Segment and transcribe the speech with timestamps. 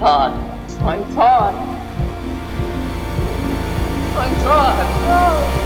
[0.00, 0.32] Todd.
[0.80, 1.54] I'm Todd.
[4.16, 5.54] I'm Todd.
[5.54, 5.59] No.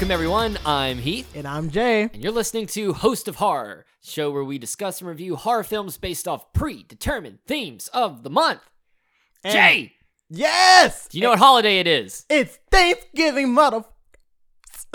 [0.00, 0.58] Welcome everyone.
[0.64, 2.04] I'm Heath, And I'm Jay.
[2.04, 5.98] and you're listening to Host of Horror, show where we discuss and review horror films
[5.98, 8.62] based off predetermined themes of the month.
[9.44, 9.92] And- Jay,
[10.30, 11.06] Yes!
[11.08, 12.24] do you know what holiday it is?
[12.30, 13.84] It's Thanksgiving, mother.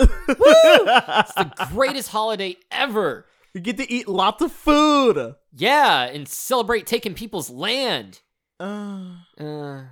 [0.00, 3.26] It's the greatest holiday ever.
[3.54, 5.36] we get to eat lots of food.
[5.52, 8.22] Yeah, and celebrate taking people's land.
[8.58, 9.82] Uh, Uh,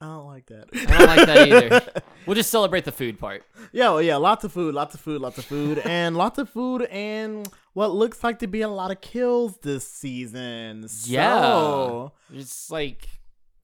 [0.00, 0.68] I don't like that.
[0.72, 2.02] I don't like that either.
[2.26, 3.44] We'll just celebrate the food part.
[3.72, 6.50] yeah, well, yeah, lots of food, lots of food, lots of food, and lots of
[6.50, 10.86] food, and what looks like to be a lot of kills this season.
[11.06, 12.08] Yeah.
[12.32, 13.08] It's like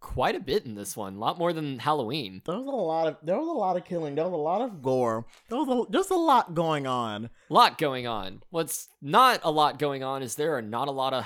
[0.00, 2.40] quite a bit in this one, a lot more than Halloween.
[2.46, 4.14] there was a lot of there was a lot of killing.
[4.14, 5.26] There was a lot of gore.
[5.48, 7.28] There was a, just a lot going on.
[7.50, 8.42] A lot going on.
[8.50, 11.24] What's not a lot going on is there are not a lot of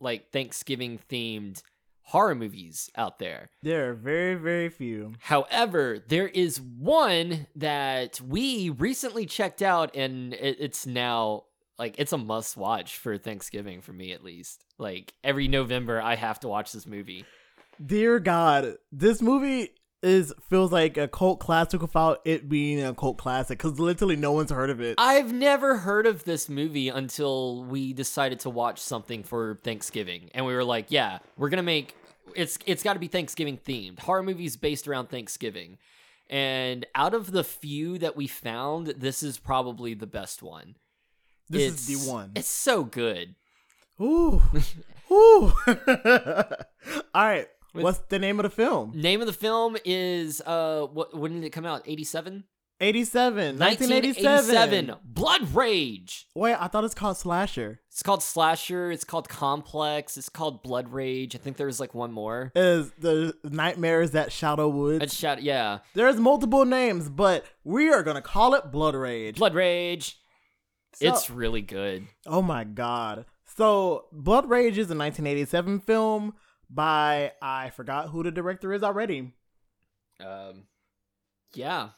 [0.00, 1.62] like Thanksgiving themed
[2.12, 3.48] horror movies out there.
[3.62, 5.14] There are very very few.
[5.18, 11.44] However, there is one that we recently checked out and it, it's now
[11.78, 14.66] like it's a must watch for Thanksgiving for me at least.
[14.76, 17.24] Like every November I have to watch this movie.
[17.84, 19.70] Dear God, this movie
[20.02, 24.32] is feels like a cult classic without it being a cult classic because literally no
[24.32, 24.96] one's heard of it.
[24.98, 30.44] I've never heard of this movie until we decided to watch something for Thanksgiving, and
[30.44, 31.94] we were like, "Yeah, we're gonna make
[32.36, 35.78] it's it's got to be Thanksgiving themed horror movies based around Thanksgiving."
[36.30, 40.76] And out of the few that we found, this is probably the best one.
[41.50, 42.32] this It's- is the one.
[42.34, 43.34] It's so good.
[44.00, 44.40] Ooh,
[45.10, 45.52] ooh.
[47.14, 48.92] All right, what's the name of the film?
[48.94, 51.82] Name of the film is uh, what when did it come out?
[51.86, 52.44] 87?
[52.82, 54.88] 87, 1987.
[54.88, 54.96] 1987.
[55.04, 56.26] Blood Rage.
[56.34, 57.80] Wait, I thought it's called Slasher.
[57.88, 58.90] It's called Slasher.
[58.90, 60.16] It's called Complex.
[60.16, 61.34] It's called Blood Rage.
[61.36, 62.50] I think there's like one more.
[62.56, 65.04] Is the nightmares that Shadow Woods?
[65.04, 65.42] It's shot.
[65.42, 69.36] Yeah, There's multiple names, but we are gonna call it Blood Rage.
[69.36, 70.18] Blood Rage.
[70.94, 72.06] So- it's really good.
[72.26, 73.26] Oh my god.
[73.56, 76.34] So, Blood Rage is a 1987 film
[76.70, 79.32] by I forgot who the director is already.
[80.20, 80.64] Um,
[81.54, 81.90] yeah.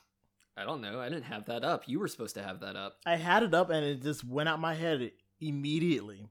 [0.56, 1.00] I don't know.
[1.00, 1.88] I didn't have that up.
[1.88, 2.98] You were supposed to have that up.
[3.04, 5.10] I had it up and it just went out my head
[5.40, 6.28] immediately.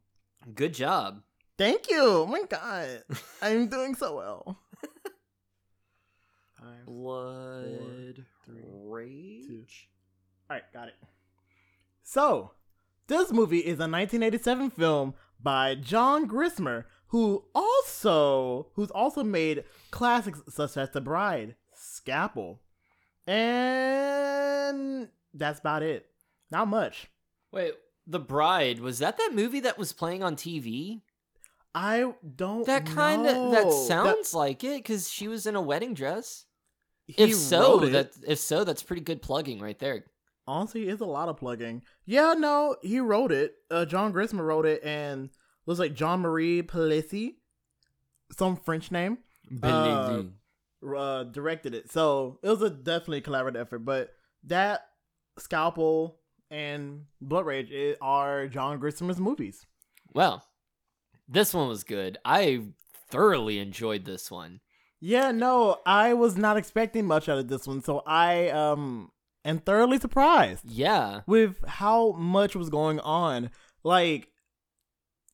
[0.53, 1.22] Good job.
[1.57, 2.01] Thank you.
[2.01, 3.03] Oh my god.
[3.41, 4.59] I'm doing so well.
[6.53, 6.85] Five.
[6.85, 9.89] Blood three, Rage.
[10.50, 10.95] All right, got it.
[12.01, 12.51] So,
[13.07, 20.41] this movie is a 1987 film by John Grissmer, who also who's also made classics
[20.50, 22.62] such as The Bride, Scalpel,
[23.28, 26.06] and that's about it.
[26.51, 27.09] Not much.
[27.51, 27.73] Wait,
[28.07, 31.01] The Bride was that that movie that was playing on TV?
[31.75, 32.66] I don't.
[32.66, 36.45] That kind of that sounds like it because she was in a wedding dress.
[37.07, 40.06] If so, that if so, that's pretty good plugging right there.
[40.47, 41.81] honestly it's a lot of plugging.
[42.06, 43.56] Yeah, no, he wrote it.
[43.72, 45.29] Uh, John Grissmer wrote it, and
[45.66, 47.35] looks like John Marie Palissy,
[48.38, 49.17] some French name.
[49.62, 50.23] Uh,
[50.95, 51.91] uh, directed it.
[51.91, 53.79] So it was a definitely collaborative effort.
[53.79, 54.11] But
[54.45, 54.81] that
[55.38, 56.19] Scalpel
[56.51, 57.71] and Blood Rage
[58.01, 59.66] are John Grissmer's movies.
[60.13, 60.45] well,
[61.27, 62.17] this one was good.
[62.25, 62.61] I
[63.09, 64.59] thoroughly enjoyed this one.
[64.99, 69.12] Yeah, no, I was not expecting much out of this one, so I um
[69.45, 73.50] am thoroughly surprised Yeah, with how much was going on.
[73.83, 74.30] Like,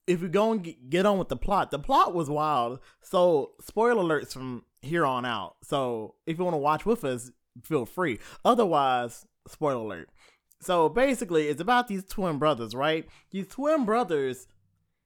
[0.08, 2.80] if we go and get on with the plot, the plot was wild.
[3.02, 5.56] So, spoiler alerts from here on out.
[5.64, 7.32] So, if you want to watch with us,
[7.64, 8.20] feel free.
[8.46, 10.10] Otherwise, spoiler alert.
[10.62, 13.08] So, basically, it's about these twin brothers, right?
[13.32, 14.48] These twin brothers,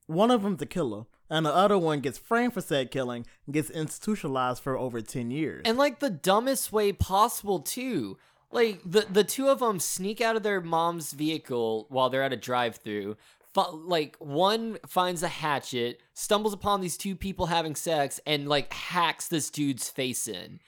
[0.07, 3.53] one of them's a killer, and the other one gets framed for said killing and
[3.53, 5.61] gets institutionalized for over 10 years.
[5.65, 8.17] and like the dumbest way possible too.
[8.51, 12.33] Like the the two of them sneak out of their mom's vehicle while they're at
[12.33, 13.13] a drive-through.
[13.13, 13.17] Fu-
[13.55, 19.27] like one finds a hatchet, stumbles upon these two people having sex, and like hacks
[19.27, 20.59] this dude's face in.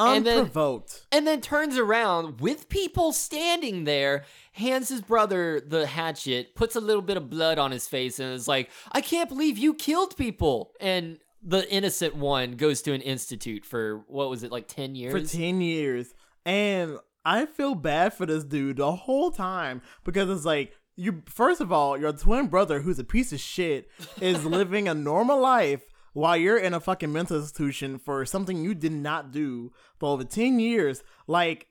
[0.00, 1.06] and then- Unprovoked.
[1.10, 6.80] and then turns around with people standing there, hands his brother the hatchet, puts a
[6.80, 10.16] little bit of blood on his face, and is like, I can't believe you killed
[10.16, 10.70] people.
[10.80, 15.12] And the innocent one goes to an institute for what was it, like 10 years?
[15.12, 16.14] for 10 years.
[16.46, 21.60] And I feel bad for this dude the whole time because it's like you first
[21.60, 23.88] of all, your twin brother, who's a piece of shit,
[24.20, 28.74] is living a normal life while you're in a fucking mental institution for something you
[28.74, 31.04] did not do for over ten years.
[31.28, 31.68] Like,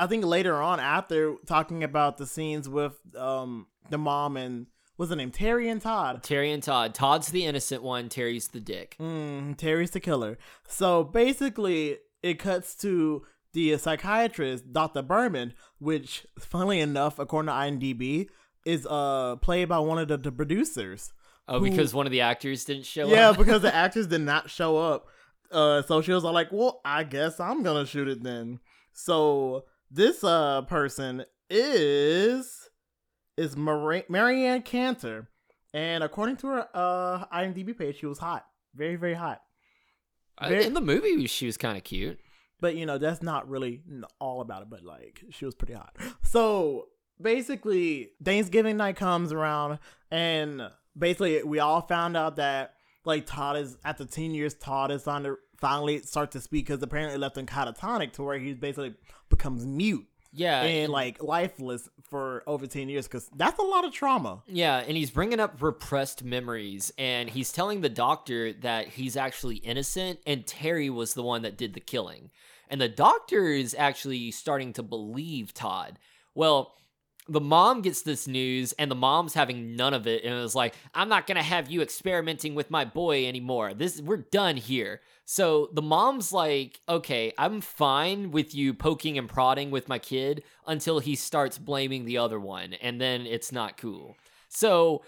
[0.00, 5.10] I think later on, after talking about the scenes with um the mom and what's
[5.10, 6.22] the name, Terry and Todd.
[6.24, 6.92] Terry and Todd.
[6.92, 8.08] Todd's the innocent one.
[8.08, 8.96] Terry's the dick.
[9.00, 10.38] Mm, Terry's the killer.
[10.66, 15.02] So basically, it cuts to the psychiatrist, Dr.
[15.02, 18.28] Berman, which, funnily enough, according to IMDb,
[18.66, 21.12] is uh played by one of the, the producers.
[21.48, 23.36] Oh, Who- because one of the actors didn't show Yeah, up.
[23.36, 25.06] Yeah, because the actors did not show up.
[25.50, 28.60] Uh, so she was all like, "Well, I guess I'm gonna shoot it then."
[28.92, 32.68] So this uh person is
[33.36, 35.26] is Mar- Marianne Kanter,
[35.74, 39.42] and according to her uh IMDb page, she was hot, very very hot.
[40.38, 42.18] Uh, very- in the movie, she was kind of cute.
[42.60, 43.82] But you know, that's not really
[44.20, 44.70] all about it.
[44.70, 45.96] But like, she was pretty hot.
[46.24, 46.88] So
[47.20, 49.78] basically, Thanksgiving night comes around,
[50.10, 50.62] and
[50.96, 52.74] basically, we all found out that
[53.04, 56.82] like Todd is after ten years, Todd is on to finally start to speak because
[56.82, 58.94] apparently left him catatonic to where he basically
[59.28, 63.92] becomes mute Yeah, and like lifeless for over ten years because that's a lot of
[63.92, 64.42] trauma.
[64.46, 69.56] Yeah, and he's bringing up repressed memories, and he's telling the doctor that he's actually
[69.56, 72.30] innocent, and Terry was the one that did the killing.
[72.68, 75.98] And the doctor is actually starting to believe Todd.
[76.36, 76.74] Well,
[77.30, 80.56] the mom gets this news, and the mom's having none of it, and it was
[80.56, 83.72] like, "I'm not gonna have you experimenting with my boy anymore.
[83.72, 89.28] This we're done here." So the mom's like, "Okay, I'm fine with you poking and
[89.28, 93.76] prodding with my kid until he starts blaming the other one, and then it's not
[93.76, 94.16] cool."
[94.48, 95.02] So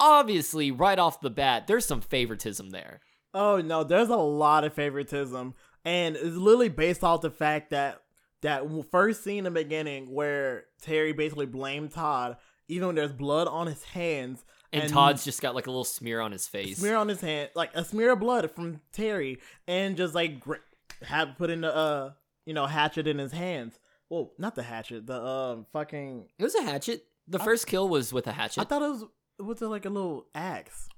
[0.00, 3.00] obviously, right off the bat, there's some favoritism there.
[3.32, 5.54] Oh no, there's a lot of favoritism,
[5.84, 8.02] and it's literally based off the fact that
[8.42, 12.36] that first scene in the beginning where Terry basically blamed Todd,
[12.68, 16.20] even when there's blood on his hands, And, Todd's just got like a little smear
[16.20, 16.78] on his face.
[16.78, 20.56] smear on his hand, like a smear of blood from Terry, and just like gr-
[21.02, 22.12] have put in the uh
[22.46, 23.78] you know hatchet in his hands.
[24.10, 26.26] Well, not the hatchet, the um fucking.
[26.38, 27.04] It was a hatchet.
[27.26, 28.60] The first kill was with a hatchet.
[28.60, 29.04] I thought it was
[29.38, 30.88] was it like a little axe.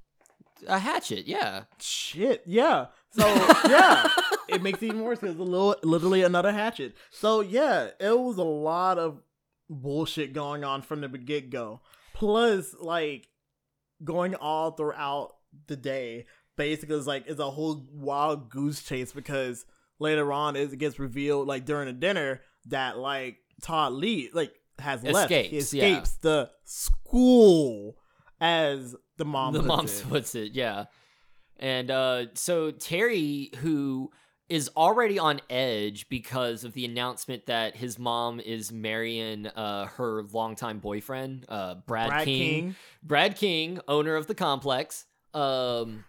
[0.69, 1.65] a hatchet, yeah.
[1.81, 2.87] Shit, yeah.
[3.11, 3.27] So
[3.69, 4.09] yeah,
[4.53, 6.95] it makes it even worse because it's a little, literally another hatchet.
[7.11, 9.21] So yeah, it was a lot of
[9.69, 11.81] bullshit going on from the get go.
[12.15, 13.29] Plus, like
[14.03, 15.35] going all throughout
[15.67, 16.27] the day,
[16.57, 19.65] basically, it's like it's a whole wild goose chase because
[19.99, 25.03] later on it gets revealed, like during the dinner, that like Todd Lee like has
[25.03, 25.31] left.
[25.31, 26.07] He Escapes, yeah.
[26.21, 27.97] the school,
[28.41, 29.53] as the mom.
[29.53, 30.05] the puts mom it.
[30.09, 30.87] puts it, yeah.
[31.59, 34.11] And uh, so Terry, who
[34.51, 40.25] is already on edge because of the announcement that his mom is marrying uh, her
[40.25, 42.39] longtime boyfriend, uh, Brad, Brad King.
[42.39, 42.77] King.
[43.01, 46.05] Brad King, owner of the complex, um,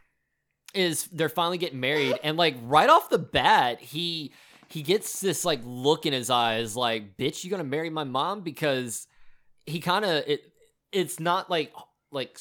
[0.74, 4.34] is they're finally getting married, and like right off the bat, he
[4.70, 8.42] he gets this like look in his eyes, like, "Bitch, you gonna marry my mom?"
[8.42, 9.06] Because
[9.68, 10.52] he kind of it.
[10.92, 11.74] It's not like
[12.12, 12.40] like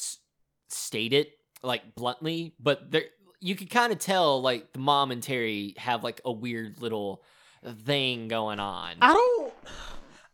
[0.68, 1.32] state it
[1.62, 3.04] like bluntly, but there
[3.40, 7.22] you could kind of tell like the mom and Terry have like a weird little
[7.84, 8.96] thing going on.
[9.00, 9.52] I don't.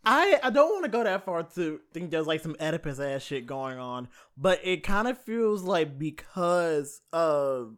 [0.05, 3.23] I I don't want to go that far to think there's like some Oedipus ass
[3.23, 7.77] shit going on, but it kind of feels like because of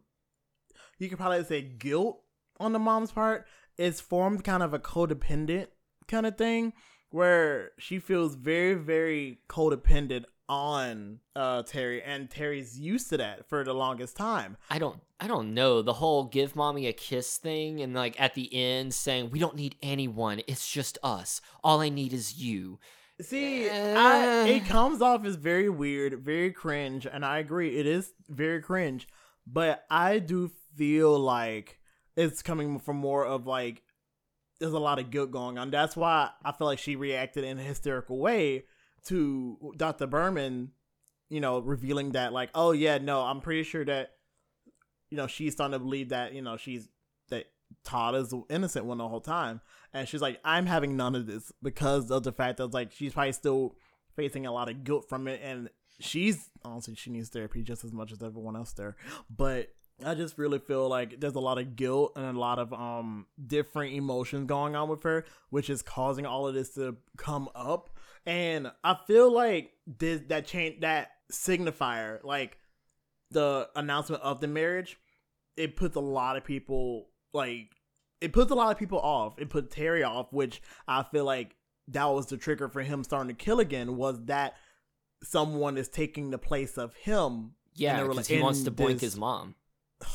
[0.99, 2.21] you could probably say guilt
[2.59, 3.45] on the mom's part,
[3.77, 5.67] it's formed kind of a codependent
[6.07, 6.73] kind of thing
[7.11, 13.63] where she feels very very codependent on uh Terry and Terry's used to that for
[13.63, 14.57] the longest time.
[14.69, 18.33] I don't I don't know the whole give mommy a kiss thing and like at
[18.33, 22.79] the end saying we don't need anyone it's just us all I need is you
[23.21, 23.95] See, Uh.
[23.97, 28.61] I, it comes off as very weird, very cringe, and I agree, it is very
[28.61, 29.09] cringe.
[29.45, 31.79] But I do feel like
[32.15, 33.83] it's coming from more of like
[34.59, 35.69] there's a lot of guilt going on.
[35.69, 38.63] That's why I feel like she reacted in a hysterical way
[39.05, 40.07] to Dr.
[40.07, 40.71] Berman,
[41.29, 44.11] you know, revealing that like, oh yeah, no, I'm pretty sure that
[45.09, 46.87] you know she's starting to believe that you know she's
[47.29, 47.45] that
[47.83, 49.61] Todd is the innocent one the whole time.
[49.93, 53.13] And she's like, I'm having none of this because of the fact that like she's
[53.13, 53.75] probably still
[54.15, 57.91] facing a lot of guilt from it and she's honestly she needs therapy just as
[57.91, 58.95] much as everyone else there.
[59.29, 59.69] But
[60.05, 63.27] I just really feel like there's a lot of guilt and a lot of um
[63.45, 67.89] different emotions going on with her, which is causing all of this to come up.
[68.25, 72.57] And I feel like this that change that signifier, like
[73.31, 74.97] the announcement of the marriage,
[75.57, 77.69] it puts a lot of people like
[78.21, 79.39] it puts a lot of people off.
[79.39, 81.55] It put Terry off, which I feel like
[81.87, 83.97] that was the trigger for him starting to kill again.
[83.97, 84.55] Was that
[85.23, 87.51] someone is taking the place of him.
[87.75, 89.55] Yeah, in a rela- because he wants to boink this- his mom.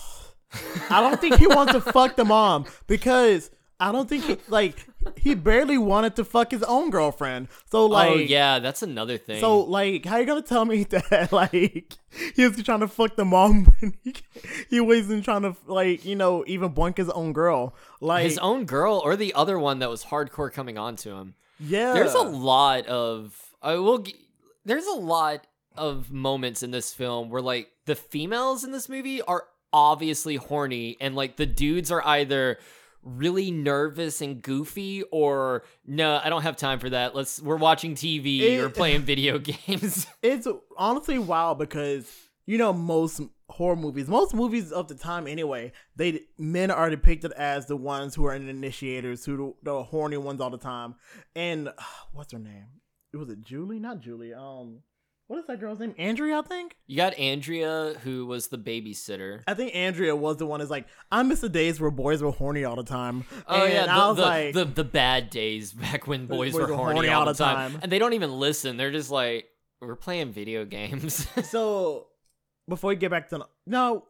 [0.91, 4.87] I don't think he wants to fuck the mom because I don't think he, like
[5.17, 7.49] he barely wanted to fuck his own girlfriend.
[7.71, 9.41] So oh, like oh yeah, that's another thing.
[9.41, 11.95] So like, how you gonna tell me that like
[12.35, 14.15] he was trying to fuck the mom when he,
[14.71, 17.75] he wasn't trying to like you know even boink his own girl?
[18.01, 21.35] Like his own girl or the other one that was hardcore coming on to him.
[21.61, 21.93] yeah.
[21.93, 24.05] There's a lot of I will.
[24.65, 25.47] There's a lot
[25.77, 30.97] of moments in this film where like the females in this movie are obviously horny,
[31.01, 32.59] and like the dudes are either
[33.05, 37.15] really nervous and goofy or no, I don't have time for that.
[37.15, 40.07] Let's we're watching TV or playing video games.
[40.23, 42.11] it's honestly wild because
[42.47, 47.33] you know most horror movies, most movies of the time anyway, they men are depicted
[47.33, 50.95] as the ones who are the initiators, who the, the horny ones all the time.
[51.37, 51.71] And
[52.13, 52.67] what's her name?
[53.13, 53.79] it Was it Julie?
[53.79, 54.35] Not Julie.
[54.35, 54.81] Um,
[55.27, 55.95] what is that girl's name?
[55.99, 56.77] Andrea, I think.
[56.87, 59.43] you got Andrea who was the babysitter.
[59.47, 62.31] I think Andrea was the one that's like, I miss the days where boys were
[62.31, 63.25] horny all the time.
[63.49, 66.53] Oh and yeah, the, I was the, like, the the bad days back when boys,
[66.53, 67.73] boys were, horny, all, the time.
[67.73, 67.81] time.
[67.83, 68.77] and they don't even listen.
[68.77, 69.47] They're just like,
[69.81, 71.27] we're playing video games.
[71.49, 72.07] so
[72.69, 74.05] before we get back to no,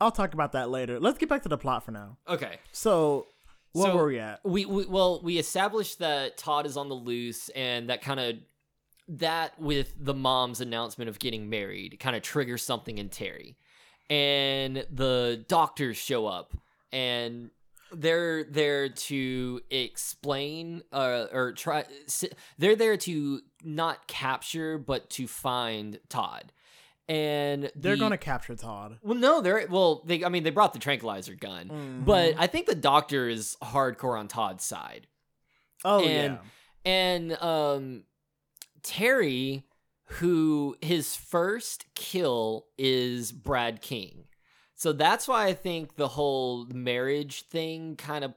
[0.00, 0.98] I'll talk about that later.
[1.00, 2.16] Let's get back to the plot for now.
[2.28, 3.26] okay, So,
[3.72, 4.40] where So- were we at?
[4.44, 8.36] we, we well we established that Todd is on the loose, and that kind of
[9.18, 13.56] that with the mom's announcement of getting married kind of triggers something in Terry,
[14.08, 16.54] and the doctors show up
[16.92, 17.50] and.
[17.92, 21.86] They're there to explain, uh, or try.
[22.56, 26.52] They're there to not capture, but to find Todd.
[27.08, 29.00] And They're the- gonna capture Todd.
[29.02, 30.02] Well, no, they're well.
[30.06, 32.04] They, I mean, they brought the tranquilizer gun, Mhm.
[32.04, 35.08] but I think the doctor is hardcore on Todd's side,
[35.84, 36.38] oh and-
[36.84, 38.04] yeah, and um,
[38.82, 39.64] Terry,
[40.04, 44.24] who his first kill is Brad King,
[44.74, 48.34] so that's why I think the whole marriage thing kind of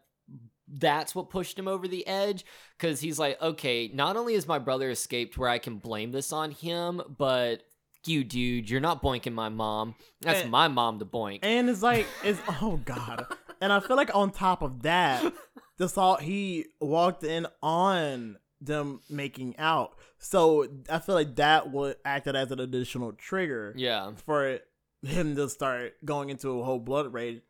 [0.67, 2.45] that's what pushed him over the edge
[2.77, 6.33] because he's like, okay, not only is my brother escaped where I can blame this
[6.33, 7.61] on him, but
[8.05, 9.95] you, dude, you're not boinking my mom.
[10.21, 11.39] That's And- my mom to boink.
[11.43, 13.25] and it's like it's oh god,
[13.61, 15.31] and I feel like on top of that,
[15.77, 21.97] the thought he walked in on them making out, so I feel like that would
[22.05, 23.73] acted as an additional trigger.
[23.75, 24.11] yeah.
[24.25, 24.59] for
[25.01, 27.41] him to start going into a whole blood rage.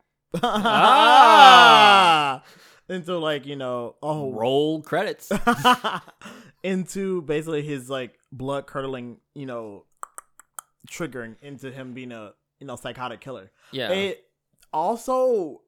[0.42, 2.42] Ah!
[2.88, 5.30] into like, you know, oh Roll credits.
[6.64, 9.84] into basically his like blood curdling, you know,
[10.90, 13.52] triggering into him being a, you know, psychotic killer.
[13.70, 13.92] Yeah.
[13.92, 14.24] It
[14.72, 15.62] also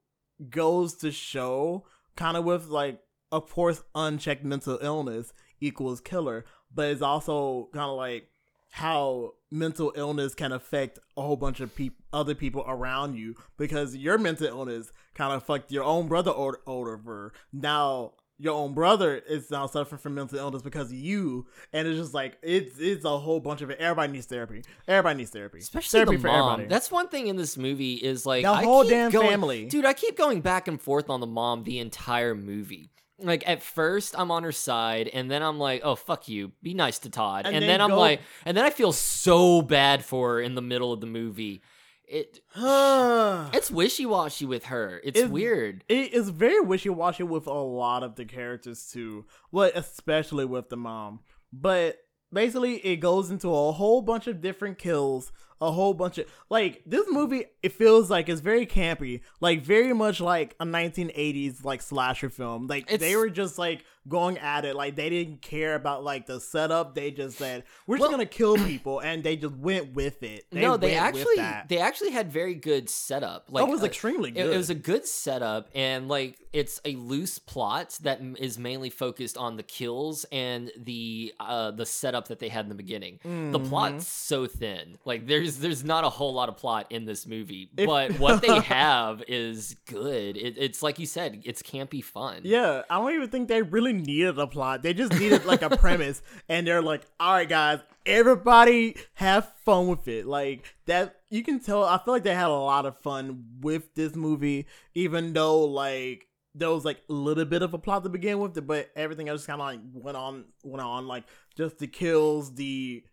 [0.50, 1.86] goes to show
[2.16, 6.44] kind of with like of course unchecked mental illness equals killer,
[6.76, 8.28] but it's also kind of like
[8.70, 13.96] how mental illness can affect a whole bunch of peop- other people around you because
[13.96, 17.32] your mental illness kind of fucked your own brother or- over.
[17.52, 21.98] Now your own brother is now suffering from mental illness because of you, and it's
[21.98, 23.78] just like it's it's a whole bunch of it.
[23.78, 24.62] Everybody needs therapy.
[24.86, 25.58] Everybody needs therapy.
[25.60, 26.68] Especially therapy the mom.
[26.68, 29.64] That's one thing in this movie is like The whole damn going- family.
[29.66, 32.90] Dude, I keep going back and forth on the mom the entire movie.
[33.18, 36.74] Like at first I'm on her side, and then I'm like, oh fuck you, be
[36.74, 40.04] nice to Todd, And and, then I'm go- like, and then I feel so bad
[40.04, 41.62] for her in the middle of the movie.
[42.08, 45.00] It it's wishy washy with her.
[45.02, 45.82] It's It's- weird.
[45.88, 50.76] it is very wishy-washy with a lot of the characters too well especially with the
[50.76, 51.20] mom
[51.52, 51.96] but
[52.32, 56.82] basically it goes into a whole bunch of different kills a whole bunch of like
[56.84, 61.82] this movie it feels like it's very campy like very much like a 1980s like
[61.82, 62.66] slasher film.
[62.66, 66.40] Like they were just like going at it like they didn't care about like the
[66.40, 70.22] setup they just said we're just Well- gonna kill people and they just went with
[70.22, 71.36] it no, they actually
[71.68, 73.46] they actually had very good setup.
[73.50, 76.80] Like that was uh, extremely It, good it was a good setup, and like it's
[76.84, 81.84] a loose plot that m- is mainly focused on the kills and the uh the
[81.86, 83.18] setup that they had in the beginning.
[83.22, 83.68] The Mhm.
[83.68, 84.98] plot's so thin.
[85.04, 88.40] Like there's there's not a whole lot of plot in this movie, If- but what
[88.42, 90.36] they have is good.
[90.36, 92.40] It, it's like you said, it's campy fun.
[92.44, 94.82] Yeah, I don't even think they really needed a plot.
[94.82, 99.88] They just needed like a premise, and they're like, "All right, guys, everybody have fun
[99.88, 101.84] with it." Like that, you can tell.
[101.84, 106.26] I feel like they had a lot of fun with this movie, even though like
[106.54, 109.46] there was like a little bit of a plot to begin with, but everything else
[109.46, 111.06] kind of like went on, went on.
[111.06, 111.24] Like
[111.54, 113.04] just the kills, the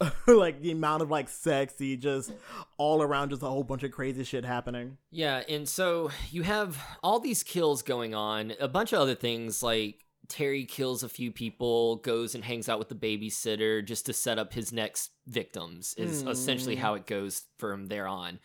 [0.26, 2.32] like the amount of like sexy, just
[2.76, 4.96] all around, just a whole bunch of crazy shit happening.
[5.10, 9.62] Yeah, and so you have all these kills going on, a bunch of other things
[9.62, 14.12] like Terry kills a few people, goes and hangs out with the babysitter just to
[14.12, 16.80] set up his next victims, is essentially Mm.
[16.80, 18.38] how it goes from there on.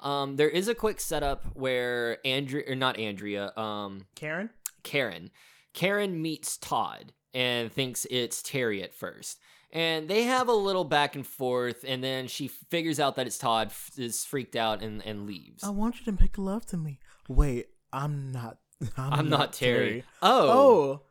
[0.00, 4.50] Um, there is a quick setup where Andrea, or not Andrea, um, Karen.
[4.82, 5.30] Karen.
[5.74, 9.38] Karen meets Todd and thinks it's Terry at first.
[9.74, 13.38] And they have a little back and forth, and then she figures out that it's
[13.38, 15.64] Todd, f- is freaked out, and, and leaves.
[15.64, 16.98] I want you to make love to me.
[17.26, 18.58] Wait, I'm not.
[18.98, 19.88] I'm, I'm not Terry.
[19.88, 20.04] Terry.
[20.20, 21.02] Oh, Oh,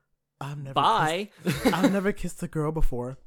[0.41, 0.73] I've never.
[0.73, 1.29] bye.
[1.43, 3.17] Kissed, I've never kissed a girl before.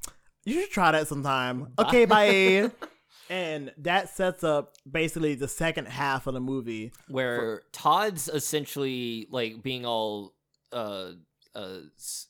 [0.45, 1.69] You should try that sometime.
[1.79, 2.71] Okay, bye.
[3.31, 6.93] and that sets up basically the second half of the movie.
[7.09, 10.35] where Todd's essentially like being all
[10.73, 11.13] uh
[11.55, 11.79] uh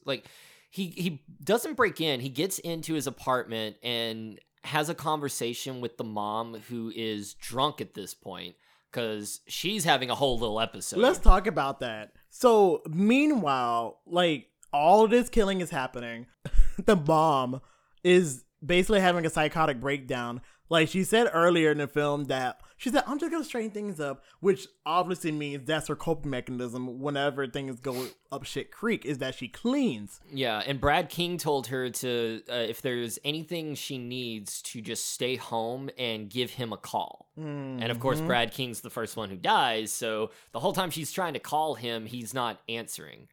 [0.04, 0.26] like
[0.70, 5.96] he he doesn't break in he gets into his apartment and has a conversation with
[5.96, 8.54] the mom who is drunk at this point
[8.92, 12.12] cuz she's having a whole little episode Let's talk about that.
[12.30, 16.26] So, meanwhile, like all this killing is happening,
[16.84, 17.60] the mom
[18.02, 20.40] is basically having a psychotic breakdown.
[20.70, 24.00] Like she said earlier in the film that she said, "I'm just gonna straighten things
[24.00, 29.18] up," which obviously means that's her coping mechanism whenever things go up shit creek is
[29.18, 30.20] that she cleans.
[30.32, 35.04] yeah and Brad King told her to uh, if there's anything she needs to just
[35.12, 38.26] stay home and give him a call And of course, Mhm.
[38.26, 39.92] Brad King's the first one who dies.
[39.92, 43.28] So the whole time she's trying to call him, he's not answering.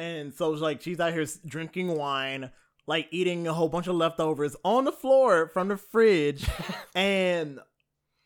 [0.00, 2.50] And so it's like she's out here drinking wine,
[2.86, 6.48] like eating a whole bunch of leftovers on the floor from the fridge.
[6.94, 7.60] and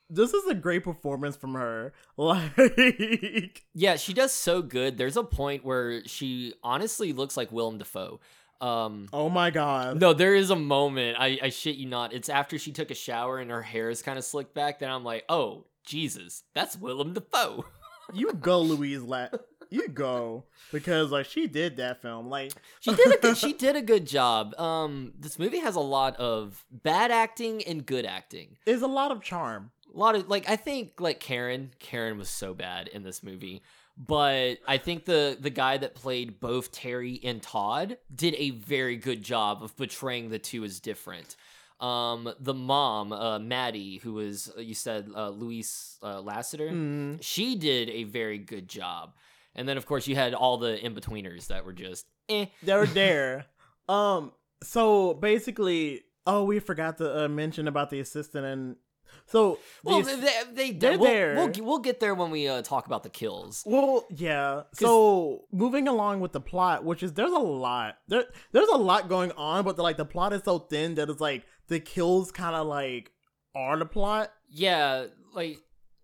[0.09, 1.93] this is a great performance from her.
[2.16, 4.99] Like Yeah, she does so good.
[4.99, 8.21] There's a point where she honestly looks like Willem Dafoe.
[8.60, 10.00] Um, oh my god.
[10.00, 11.17] no, there is a moment.
[11.19, 12.13] I, I shit you not.
[12.13, 14.78] It's after she took a shower and her hair is kind of slicked back.
[14.78, 17.65] Then I'm like, oh Jesus, that's Willem Dafoe.
[18.13, 19.28] You go, Louise La
[19.75, 20.45] You go.
[20.73, 22.28] Because like she did that film.
[22.28, 24.54] Like She did a good, she did a good job.
[24.58, 28.56] Um, this movie has a lot of bad acting and good acting.
[28.65, 29.71] there's a lot of charm.
[29.95, 33.63] a lot of like I think like Karen Karen was so bad in this movie
[33.97, 38.97] but I think the the guy that played both Terry and Todd did a very
[38.97, 41.37] good job of portraying the two as different
[41.80, 47.19] um the mom uh Maddie who was uh, you said uh Louise uh, Lassiter Mm.
[47.21, 49.15] she did a very good job
[49.54, 52.86] and then of course you had all the in-betweeners that were just eh They were
[53.02, 53.47] there.
[53.88, 58.76] um so basically oh we forgot to uh, mention about the assistant and
[59.26, 61.34] so well the they, they, they're we'll, there.
[61.36, 64.62] We'll, we'll get there when we uh, talk about the kills Well, yeah.
[64.75, 68.25] So moving along with the plot, which is there's a lot there.
[68.52, 71.21] There's a lot going on, but the, like the plot is so thin that it's
[71.21, 73.12] like the kills kind of like
[73.54, 74.32] are the plot.
[74.50, 75.58] yeah like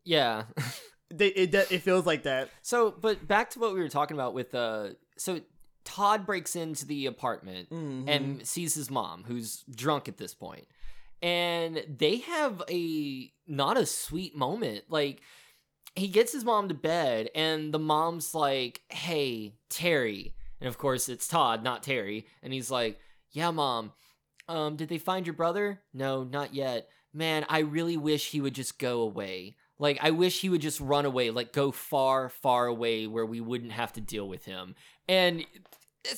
[0.04, 0.44] yeah
[1.12, 2.50] They, it it feels like that.
[2.62, 5.40] So, but back to what we were talking about with uh so
[5.84, 8.08] Todd breaks into the apartment Mhm.
[8.08, 10.36] and sees his mom who's drunk at this.
[11.22, 14.84] And they have a not a sweet moment.
[14.88, 15.20] Like
[15.96, 21.08] he gets his mom to bed and the mom's like, "Hey, Terry." And of course,
[21.08, 23.00] it's Todd, not Terry, and he's like,
[23.32, 23.92] "Yeah, mom.
[24.48, 25.82] Um did they find your brother?
[25.92, 26.88] No, not yet.
[27.12, 30.78] Man, I really wish he would just go away." Like, I wish he would just
[30.78, 34.74] run away, like, go far, far away where we wouldn't have to deal with him.
[35.08, 35.44] And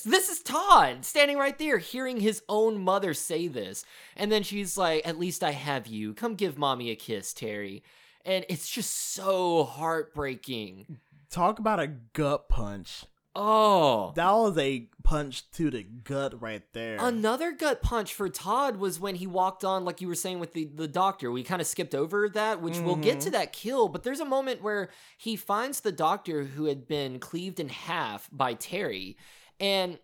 [0.05, 3.85] this is Todd standing right there, hearing his own mother say this.
[4.17, 6.13] And then she's like, At least I have you.
[6.13, 7.83] Come give mommy a kiss, Terry.
[8.25, 10.99] And it's just so heartbreaking.
[11.29, 13.05] Talk about a gut punch.
[13.35, 14.13] Oh.
[14.15, 16.97] That was a punch to the gut right there.
[16.99, 20.53] Another gut punch for Todd was when he walked on, like you were saying with
[20.53, 21.31] the, the doctor.
[21.31, 24.25] We kind of skipped over that, which we'll get to that kill, but there's a
[24.25, 29.17] moment where he finds the doctor who had been cleaved in half by Terry.
[29.59, 29.97] And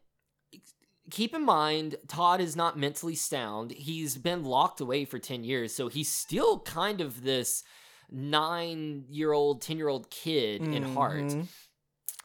[1.11, 3.71] keep in mind, Todd is not mentally sound.
[3.71, 7.63] He's been locked away for 10 years, so he's still kind of this
[8.11, 11.47] nine year old, 10 year old kid in heart Mhm.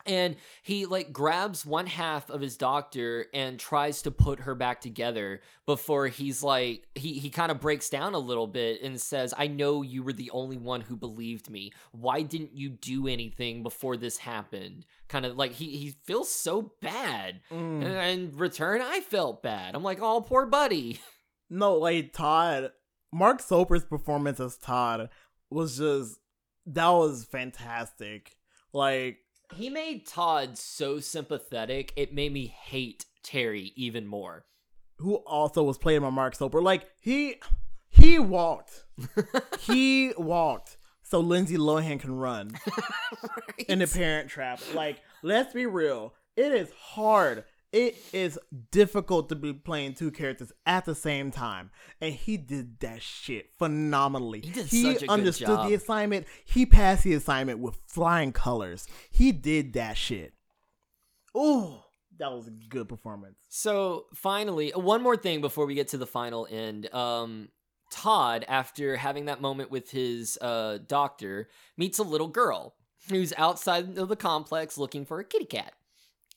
[0.06, 4.80] And he like grabs one half of his doctor and tries to put her back
[4.80, 9.32] together before he's like he he kind of breaks down a little bit and says
[9.38, 11.72] i know you were the only one who believed me.
[11.92, 14.86] Why didn't you do anything before this happened?
[15.08, 17.40] Kind of like he he feels so bad.
[17.50, 17.84] Mm.
[17.84, 19.74] and in return i felt bad.
[19.74, 21.00] I'm like oh poor buddy.
[21.50, 22.72] No, like Todd,
[23.12, 25.10] Mark Soper's performance as Todd
[25.50, 26.18] was just
[26.66, 28.36] that was fantastic.
[28.72, 29.18] Like
[29.54, 34.44] he made todd so sympathetic it made me hate terry even more
[34.98, 36.62] who also was played by Mark Soper.
[36.62, 37.36] Like he
[37.90, 38.84] he walked.
[39.60, 42.52] he walked so Lindsay Lohan can run
[43.68, 44.60] in the parent trap.
[44.74, 46.14] Like, let's be real.
[46.36, 47.44] It is hard.
[47.74, 48.38] It is
[48.70, 53.50] difficult to be playing two characters at the same time, and he did that shit
[53.58, 54.42] phenomenally.
[54.42, 56.26] He did such a good understood the assignment.
[56.44, 58.86] He passed the assignment with flying colors.
[59.10, 60.34] He did that shit.
[61.36, 61.78] Ooh,
[62.18, 63.38] that was a good performance.
[63.48, 66.94] So finally, one more thing before we get to the final end.
[66.94, 67.48] Um,
[67.90, 72.76] Todd, after having that moment with his uh, doctor, meets a little girl
[73.08, 75.74] who's outside of the complex looking for a kitty cat.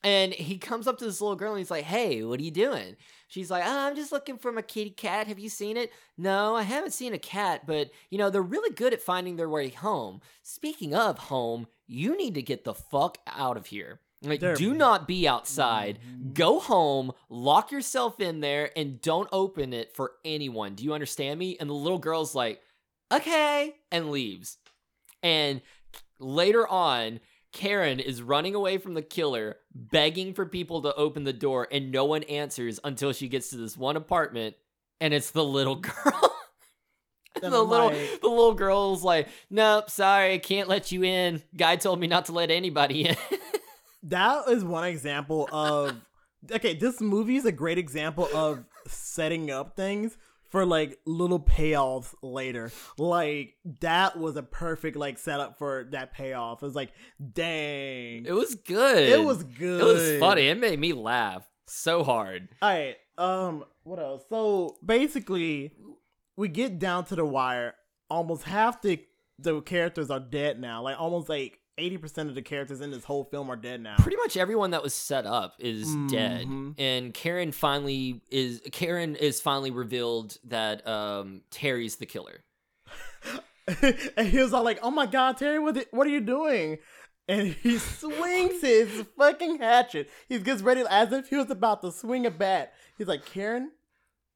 [0.04, 2.52] And he comes up to this little girl and he's like, Hey, what are you
[2.52, 2.96] doing?
[3.28, 5.28] She's like, oh, I'm just looking for my kitty cat.
[5.28, 5.92] Have you seen it?
[6.18, 9.50] No, I haven't seen a cat, but you know, they're really good at finding their
[9.50, 10.22] way home.
[10.44, 14.00] Speaking of home, you need to get the fuck out of here.
[14.22, 16.00] Like, They're- do not be outside.
[16.00, 16.34] Mm-hmm.
[16.34, 20.74] Go home, lock yourself in there, and don't open it for anyone.
[20.76, 21.58] Do you understand me?
[21.60, 22.62] And the little girl's like,
[23.12, 24.58] okay, and leaves.
[25.22, 25.62] And
[26.20, 27.20] later on,
[27.58, 31.92] Karen is running away from the killer, begging for people to open the door, and
[31.92, 34.56] no one answers until she gets to this one apartment,
[35.02, 36.36] and it's the little girl.
[37.42, 41.42] The little the little girl's like, nope, sorry, I can't let you in.
[41.56, 43.18] Guy told me not to let anybody in.
[44.04, 46.00] That is one example of
[46.50, 50.18] okay, this movie is a great example of setting up things
[50.50, 52.72] for like little payoffs later.
[52.98, 56.62] Like that was a perfect like setup for that payoff.
[56.62, 56.92] It was like,
[57.34, 58.26] dang.
[58.26, 59.10] it was good.
[59.10, 59.82] It was good.
[59.82, 60.48] It was funny.
[60.48, 62.50] It made me laugh so hard.
[62.62, 64.24] Alright, um, what else?
[64.30, 65.74] So basically,
[66.36, 67.76] we get down to the wire.
[68.10, 69.04] Almost half the
[69.40, 70.82] the characters are dead now.
[70.82, 73.96] Like almost like eighty percent of the characters in this whole film are dead now.
[73.98, 76.76] Pretty much everyone that was set up is dead, Mhm.
[76.80, 82.44] and Karen finally is Karen is finally revealed that um, Terry's the killer.
[84.18, 86.78] and he was all like, "Oh my God, Terry, what what are you doing?"
[87.28, 90.10] And he swings his fucking hatchet.
[90.30, 92.74] He gets ready as if he was about to swing a bat.
[92.98, 93.72] He's like, "Karen,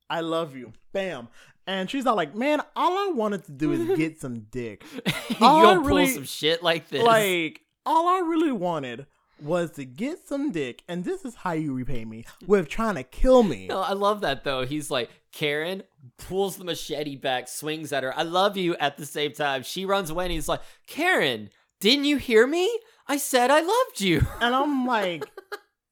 [0.10, 1.30] I love you." Bam.
[1.68, 4.84] And she's all like, "Man, all I wanted to do is get some dick.
[5.30, 7.04] you All don't pull really- some shit like this.
[7.04, 9.06] Like, all I really wanted
[9.42, 13.04] was to get some dick, and this is how you repay me with trying to
[13.04, 14.66] kill me." No, I love that though.
[14.66, 15.84] He's like, Karen
[16.18, 18.18] pulls the machete back, swings at her.
[18.18, 19.64] I love you at the same time.
[19.64, 22.70] She runs away and he's like, Karen, didn't you hear me?
[23.08, 24.26] I said I loved you.
[24.42, 25.26] And I'm like,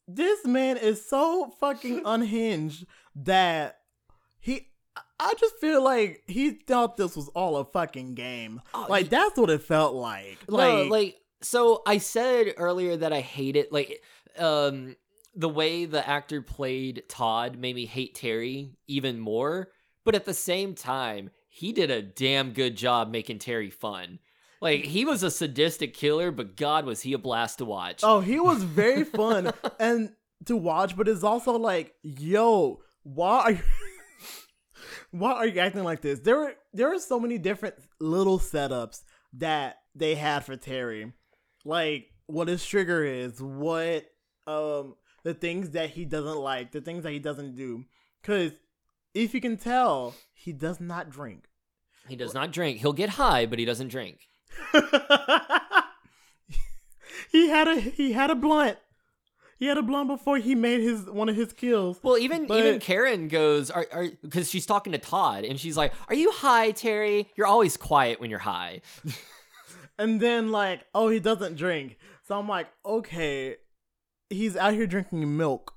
[0.08, 3.78] this man is so fucking unhinged that
[4.40, 4.68] he.
[5.20, 8.62] I just feel like he thought this was all a fucking game.
[8.74, 10.38] Oh, like that's what it felt like.
[10.48, 13.72] Like, no, like so I said earlier that I hate it.
[13.72, 14.02] Like,
[14.38, 14.96] um,
[15.36, 19.70] the way the actor played Todd made me hate Terry even more.
[20.06, 24.20] But at the same time, he did a damn good job making Terry fun.
[24.62, 28.02] Like he was a sadistic killer, but God was he a blast to watch.
[28.04, 30.14] oh, he was very fun and
[30.46, 33.60] to watch, but it's also like, yo, why are you?
[35.12, 36.20] Why are you acting like this?
[36.20, 39.02] There were there are so many different little setups
[39.34, 41.14] that they had for Terry,
[41.66, 44.06] like what his trigger is, what
[44.48, 47.86] um the things that he doesn't like, the things that he doesn't do.
[48.24, 48.52] Cause
[49.14, 51.46] if you can tell, he does not drink.
[52.08, 52.80] He does not drink.
[52.80, 54.28] He'll get high, but he doesn't drink.
[57.32, 58.78] he had a he had a blunt.
[59.60, 62.00] He had a blonde before he made his one of his kills.
[62.02, 65.76] Well, even But- even Karen goes, "Are are?" Because she's talking to Todd, and she's
[65.76, 67.30] like, "Are you high, Terry?
[67.36, 68.82] You're always quiet when you're high."
[69.98, 71.98] And then like, oh, he doesn't drink.
[72.26, 73.58] So I'm like, okay,
[74.30, 75.74] he's out here drinking milk.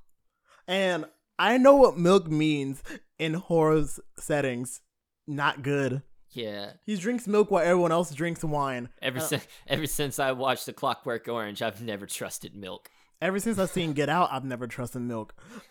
[0.69, 1.07] And
[1.41, 2.85] I know what milk means
[3.19, 3.85] in horror
[4.21, 4.81] settings.
[5.27, 6.03] Not good.
[6.31, 6.75] Yeah.
[6.87, 8.91] He drinks milk while everyone else drinks wine.
[9.03, 12.91] Ever Uh, since ever since I watched The Clockwork Orange, I've never trusted milk.
[13.23, 15.33] Ever since I've seen Get Out, I've never trusted milk.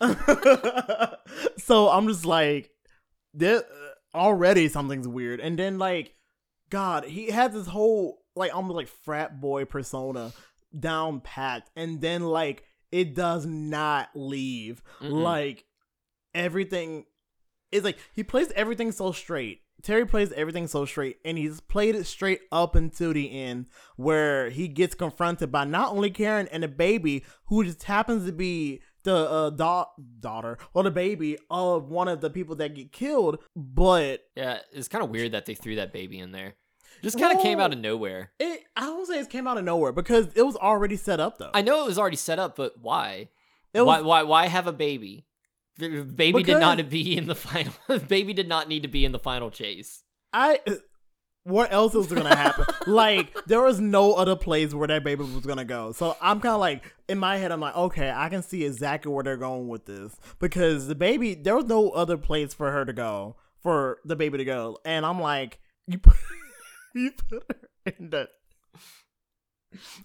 [1.58, 2.70] so I'm just like,
[3.34, 5.38] there uh, already something's weird.
[5.38, 6.14] And then like,
[6.70, 10.32] God, he had this whole like almost like frat boy persona
[10.76, 14.82] down packed, and then like it does not leave.
[15.02, 15.22] Mm-mm.
[15.22, 15.66] Like
[16.34, 17.04] everything
[17.70, 19.60] is like he plays everything so straight.
[19.82, 23.66] Terry plays everything so straight, and he's played it straight up until the end,
[23.96, 28.32] where he gets confronted by not only Karen and the baby, who just happens to
[28.32, 29.86] be the uh, da-
[30.20, 34.88] daughter or the baby of one of the people that get killed, but Yeah, it's
[34.88, 36.54] kind of weird that they threw that baby in there.
[37.02, 38.30] Just kind of came out of nowhere.
[38.38, 41.38] it I don't say it came out of nowhere because it was already set up
[41.38, 41.50] though.
[41.52, 43.28] I know it was already set up, but why?
[43.74, 45.26] it why why why have a baby?
[45.78, 47.72] Baby did not be in the final.
[48.08, 50.02] baby did not need to be in the final chase.
[50.32, 50.60] I
[51.44, 52.66] what else was gonna happen?
[52.86, 55.92] like there was no other place where that baby was gonna go.
[55.92, 59.10] So I'm kind of like in my head, I'm like, okay, I can see exactly
[59.12, 62.84] where they're going with this because the baby, there was no other place for her
[62.84, 66.16] to go, for the baby to go, and I'm like, you put,
[66.94, 68.28] you put her in the.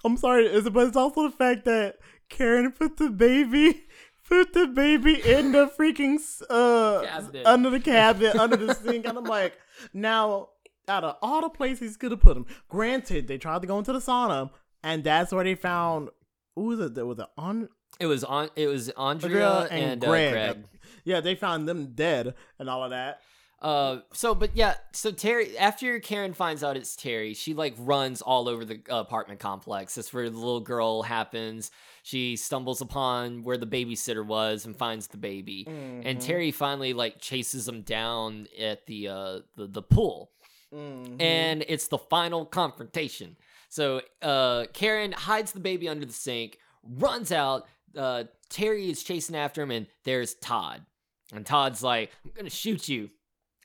[0.03, 1.97] I'm sorry, but it's also the fact that
[2.29, 3.86] Karen put the baby.
[4.27, 7.45] Put the baby in the freaking uh Cabinet.
[7.45, 9.57] under the cabinet, under the sink, and I'm like,
[9.93, 10.49] now
[10.87, 13.93] out of all the places could have put him, granted they tried to go into
[13.93, 14.49] the sauna,
[14.83, 16.09] and that's where they found
[16.55, 16.95] who was it?
[16.95, 18.49] There was it on It was on.
[18.55, 20.31] It was Andrea, Andrea and, and uh, Greg.
[20.33, 20.63] Greg.
[21.05, 23.21] Yeah, they found them dead and all of that.
[23.59, 28.21] Uh, so but yeah, so Terry after Karen finds out it's Terry, she like runs
[28.21, 29.95] all over the apartment complex.
[29.95, 31.71] That's where the little girl happens.
[32.03, 35.65] She stumbles upon where the babysitter was and finds the baby.
[35.67, 40.31] And Terry finally like chases him down at the uh the, the pool.
[40.73, 41.19] Mhm.
[41.19, 43.37] And it's the final confrontation.
[43.69, 47.65] So uh Karen hides the baby under the sink, runs out,
[47.97, 50.85] uh Terry is chasing after him and there's Todd.
[51.33, 53.09] And Todd's like, I'm gonna shoot you.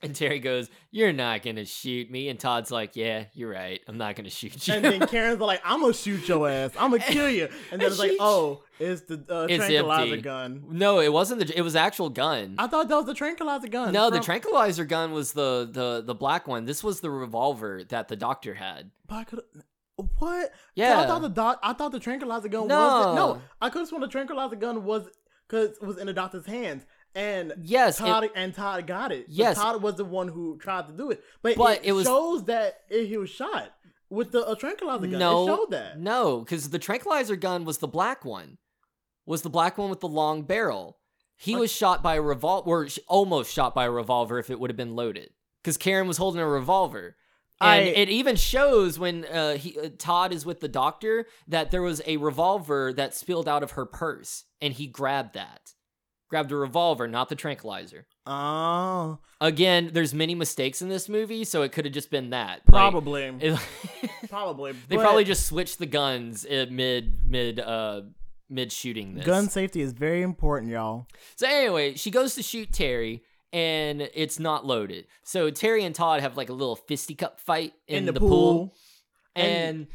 [0.02, 2.28] And Terry goes, You're not gonna shoot me.
[2.28, 3.80] And Todd's like, Yeah, you're right.
[3.86, 4.74] I'm not gonna shoot you.
[4.74, 6.72] and then Karen's like, "I'm gonna shoot your ass.
[6.78, 10.02] I'm gonna kill you." And then And it's like, "Oh, it's the uh, It's tranquilizer
[10.14, 10.22] empty.
[10.22, 11.56] gun." no, it wasn't the.
[11.56, 12.56] It was actual gun.
[12.58, 13.92] I thought that was the tranquilizer gun.
[13.92, 16.64] no, the tranquilizer gun was the the the black one.
[16.64, 18.90] This was the revolver that the doctor had.
[19.06, 19.40] But I could.
[20.18, 20.50] What?
[20.74, 21.00] Yeah.
[21.00, 21.60] I thought the doc.
[21.62, 22.76] I thought the tranquilizer gun No.
[22.78, 23.16] was.
[23.16, 25.06] No, I could have sworn the tranquilizer gun was
[25.48, 26.84] because it was in the doctor's hands,
[27.14, 29.26] and Yes, it- Todd and Todd got it.
[29.26, 29.56] But Yes.
[29.56, 32.44] Todd was the one who tried to do it, but, But it, it was- shows
[32.44, 33.72] that it, he was shot
[34.10, 35.18] with the tranquilizer gun.
[35.18, 35.98] No, it showed that.
[35.98, 38.58] No, because the tranquilizer gun was the black one.
[39.26, 40.98] Was the black one with the long barrel.
[41.36, 44.70] He was shot by a revolver, or almost shot by a revolver if it would
[44.70, 45.30] have been loaded.
[45.62, 47.16] Because Karen was holding a revolver.
[47.60, 51.70] And I- it even shows when uh, he uh, Todd is with the doctor that
[51.70, 55.72] there was a revolver that spilled out of her purse, and he grabbed that,
[56.32, 58.06] grabbed a revolver, not the tranquilizer.
[58.26, 62.60] Oh, Again, there's many mistakes in this movie, so it could have just been that.
[62.60, 63.60] Like, probably, it-
[64.30, 64.72] probably.
[64.88, 68.00] they but probably just switched the guns mid mid uh
[68.48, 69.26] mid shooting this.
[69.26, 71.06] gun safety is very important, y'all.
[71.36, 75.08] So anyway, she goes to shoot Terry and it's not loaded.
[75.24, 78.74] So Terry and Todd have like a little fisticuff fight in, the, pool,
[79.36, 79.86] and,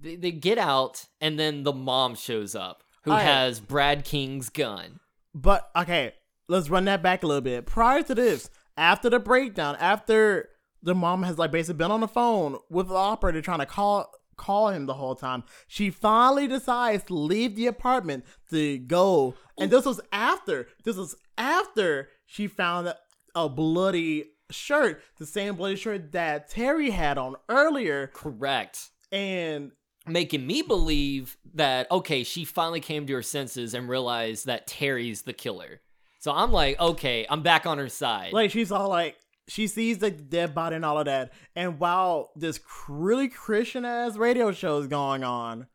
[0.00, 3.26] they, they get out and then the mom shows up who Alright.
[3.26, 5.00] has Brad King's gun.
[5.34, 6.14] But okay,
[6.48, 7.66] let's run that back a little bit.
[7.66, 10.48] Prior to this, after the breakdown, after
[10.82, 14.10] the mom has like basically been on the phone with the operator trying to call
[14.36, 19.34] call him the whole time, she finally decides to leave the apartment to go.
[19.58, 20.66] And this was after.
[20.82, 22.96] This was after she found a,
[23.34, 28.88] a bloody shirt, the same bloody shirt that Terry had on earlier, Correct.
[29.12, 29.72] and
[30.10, 35.22] Making me believe that okay, she finally came to her senses and realized that Terry's
[35.22, 35.80] the killer.
[36.18, 38.32] So I'm like, okay, I'm back on her side.
[38.32, 39.16] Like she's all like
[39.48, 41.32] she sees the dead body and all of that.
[41.56, 45.66] And while this really Christian ass radio show is going on,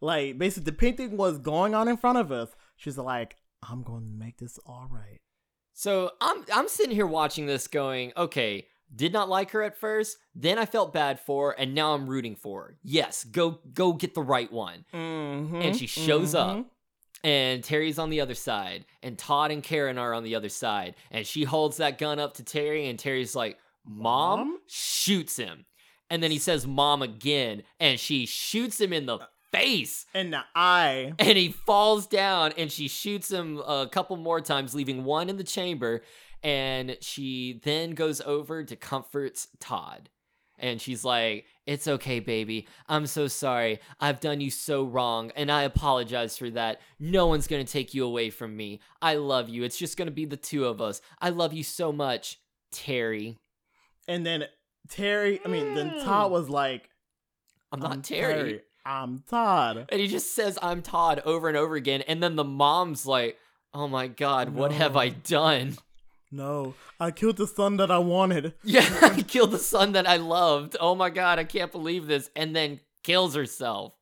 [0.00, 4.24] like basically depicting what's going on in front of us, she's like, I'm going to
[4.24, 5.20] make this all right.
[5.72, 10.18] So I'm I'm sitting here watching this going, okay, did not like her at first,
[10.34, 12.76] then I felt bad for her, and now I'm rooting for her.
[12.82, 14.84] Yes, go go get the right one.
[14.92, 16.66] Mm-hmm, And she shows up.
[17.24, 20.96] And Terry's on the other side, and Todd and Karen are on the other side.
[21.12, 24.38] And she holds that gun up to Terry, and Terry's like, Mom?
[24.38, 24.58] Mom?
[24.66, 25.64] Shoots him.
[26.10, 29.20] And then he says, Mom again, and she shoots him in the
[29.52, 30.04] face.
[30.12, 31.12] And the eye.
[31.20, 35.36] And he falls down, and she shoots him a couple more times, leaving one in
[35.36, 36.02] the chamber.
[36.42, 40.08] And she then goes over to comfort Todd.
[40.58, 42.68] And she's like, It's okay, baby.
[42.88, 43.80] I'm so sorry.
[44.00, 46.80] I've done you so wrong, and I apologize for that.
[47.00, 48.80] No one's gonna take you away from me.
[49.00, 49.64] I love you.
[49.64, 51.00] It's just gonna be the two of us.
[51.20, 52.38] I love you so much,
[52.70, 53.38] Terry.
[54.06, 54.44] And then
[54.88, 56.04] Terry, I mean, then mm.
[56.04, 56.90] Todd was like,
[57.72, 58.60] I'm not "I'm Terry.
[58.84, 59.86] I'm Todd.
[59.88, 62.02] And he just says, I'm Todd over and over again.
[62.02, 63.38] And then the mom's like,
[63.74, 65.78] Oh my God, what have I done?
[66.32, 68.54] No, I killed the son that I wanted.
[68.64, 70.76] Yeah, I killed the son that I loved.
[70.80, 72.30] Oh my God, I can't believe this.
[72.34, 73.94] And then kills herself.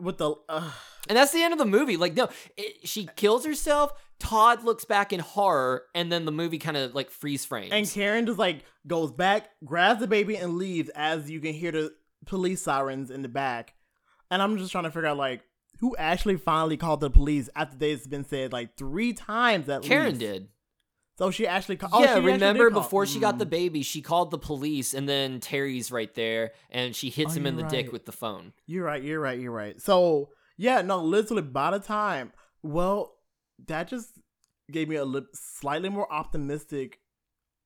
[0.00, 0.34] With the.
[0.48, 0.70] Uh,
[1.08, 1.96] And that's the end of the movie.
[1.96, 3.92] Like, no, it, she kills herself.
[4.18, 7.70] Todd looks back in horror, and then the movie kind of like freeze frames.
[7.72, 11.70] And Karen just like goes back, grabs the baby, and leaves as you can hear
[11.72, 13.74] the police sirens in the back.
[14.30, 15.42] And I'm just trying to figure out like
[15.80, 20.08] who actually finally called the police after they've been said like three times that Karen
[20.08, 20.20] least.
[20.20, 20.48] did.
[21.18, 22.02] So she actually called.
[22.04, 23.50] yeah, oh, she remember did call- before she got the Mm.
[23.50, 27.46] baby, she called the police, and then Terry's right there, and she hits Oh, him
[27.46, 28.52] in the you're dick with the phone.
[28.66, 29.02] You're right.
[29.02, 29.38] You're right.
[29.38, 29.80] You're right.
[29.80, 33.16] So yeah, no, literally by the time, well,
[33.66, 34.10] that just
[34.70, 37.00] gave me a li- slightly more optimistic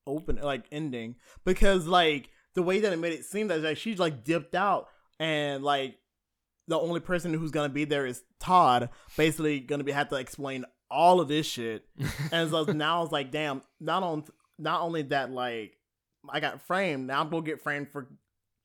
[0.06, 3.98] open like ending because like the way that it made it seem that like she's
[3.98, 4.86] like dipped out
[5.18, 5.96] and like
[6.68, 10.64] the only person who's gonna be there is Todd, basically gonna be have to explain
[10.90, 11.84] all of this shit.
[12.32, 14.24] And so now it's like, damn, not on
[14.58, 15.76] not only that, like
[16.28, 18.08] I got framed, now I'm gonna get framed for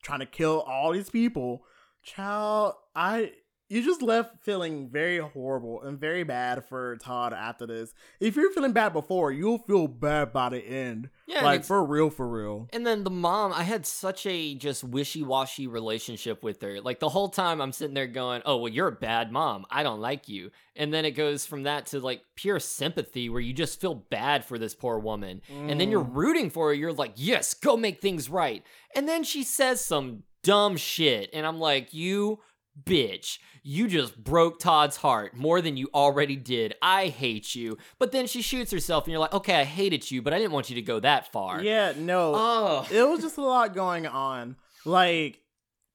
[0.04, 1.64] trying to kill all these people.
[2.04, 3.32] Child, I
[3.68, 7.94] you just left feeling very horrible and very bad for Todd after this.
[8.20, 11.10] If you're feeling bad before, you'll feel bad by the end.
[11.26, 12.68] Yeah, like for real, for real.
[12.74, 16.80] And then the mom, I had such a just wishy washy relationship with her.
[16.80, 19.66] Like the whole time I'm sitting there going, oh, well, you're a bad mom.
[19.72, 20.52] I don't like you.
[20.76, 24.46] And then it goes from that to like pure sympathy where you just feel bad
[24.46, 25.42] for this poor woman.
[25.50, 26.14] And then you're Mm.
[26.16, 26.74] rooting for her.
[26.74, 28.64] You're like, yes, go make things right.
[28.96, 31.32] And then she says some dumb shit.
[31.34, 32.40] And I'm like, you
[32.82, 36.76] bitch, you just broke Todd's heart more than you already did.
[36.82, 37.78] I hate you.
[37.98, 40.52] But then she shoots herself, and you're like, okay, I hated you, but I didn't
[40.52, 41.62] want you to go that far.
[41.62, 42.34] Yeah, no.
[42.36, 42.88] Oh.
[42.92, 44.56] it was just a lot going on.
[44.86, 45.40] Like,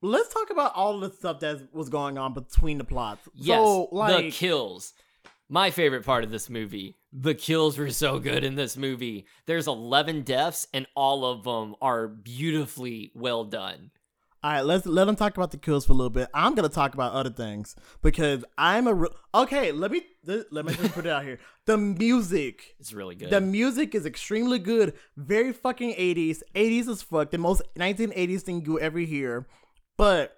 [0.02, 3.28] let's talk about all the stuff that was going on between the plots.
[3.34, 4.92] Yes, so, the kills.
[5.48, 6.96] My favorite part of this movie.
[7.12, 9.26] The kills were so good in this movie.
[9.46, 13.90] There's 11 deaths, and all of them are beautifully well done.
[14.42, 16.28] All right, let's let them talk about the kills for a little bit.
[16.32, 19.70] I'm gonna talk about other things because I'm a re- okay.
[19.70, 21.38] Let me let me just put it out here.
[21.66, 23.30] The music, is really good.
[23.30, 24.94] the music is extremely good.
[25.16, 27.30] Very fucking 80s, 80s is fuck.
[27.30, 29.46] The most 1980s thing you ever hear,
[29.96, 30.36] but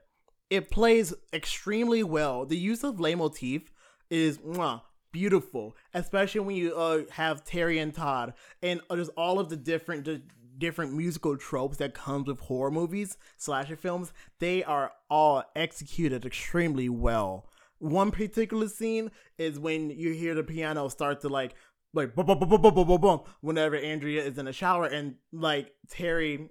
[0.51, 2.45] it plays extremely well.
[2.45, 3.63] The use of leitmotif
[4.11, 9.39] is mwah, beautiful, especially when you uh, have Terry and Todd and uh, just all
[9.39, 10.21] of the different the
[10.59, 16.89] different musical tropes that comes with horror movies, slasher films, they are all executed extremely
[16.89, 17.49] well.
[17.79, 21.55] One particular scene is when you hear the piano start to like
[21.95, 25.17] like boom boom boom boom boom boom boom whenever Andrea is in the shower and
[25.33, 26.49] like Terry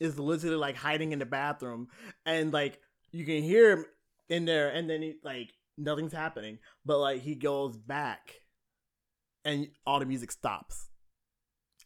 [0.00, 1.88] is literally like hiding in the bathroom
[2.26, 3.84] and like you can hear him
[4.28, 8.42] in there and then he, like nothing's happening but like he goes back
[9.44, 10.88] and all the music stops.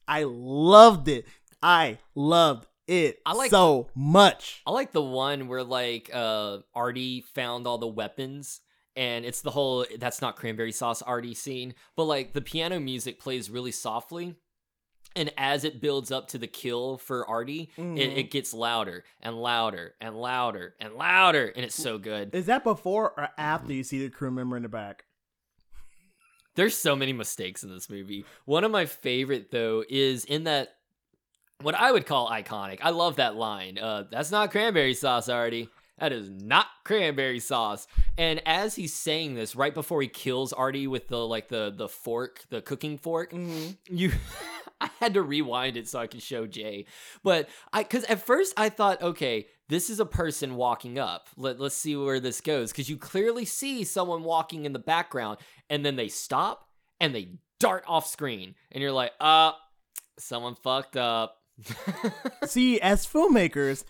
[0.08, 1.26] I loved it
[1.62, 7.22] i loved it I like- so much I like the one where like uh Artie
[7.34, 8.60] found all the weapons
[8.94, 13.18] and it's the whole that's not cranberry sauce Artie scene, but like the piano music
[13.20, 14.36] plays really softly.
[15.14, 18.16] And as it builds up to the kill for Artie, it, Mhm.
[18.16, 22.34] it gets louder and louder and louder and louder, and it's so good.
[22.34, 25.04] is that before or after you see the crew member in the back
[26.54, 28.24] There's so many mistakes in this movie.
[28.46, 30.75] One of my favorite though is in that
[31.62, 32.78] what I would call iconic.
[32.82, 33.78] I love that line.
[33.78, 35.68] Uh, that's not cranberry sauce, Artie.
[35.98, 37.86] That is not cranberry sauce.
[38.18, 41.88] And as he's saying this, right before he kills Artie with the like the the
[41.88, 43.32] fork, the cooking fork,
[43.88, 44.12] you
[44.80, 46.84] I had to rewind it so I could show Jay.
[47.22, 51.28] But I cuz at first I thought, okay, this is a person walking up.
[51.36, 55.38] Let, let's see where this goes cuz you clearly see someone walking in the background
[55.70, 56.68] and then they stop
[57.00, 59.52] and they dart off screen and you're like, "Uh,
[60.18, 61.35] someone fucked up."
[62.46, 63.84] See, as filmmakers,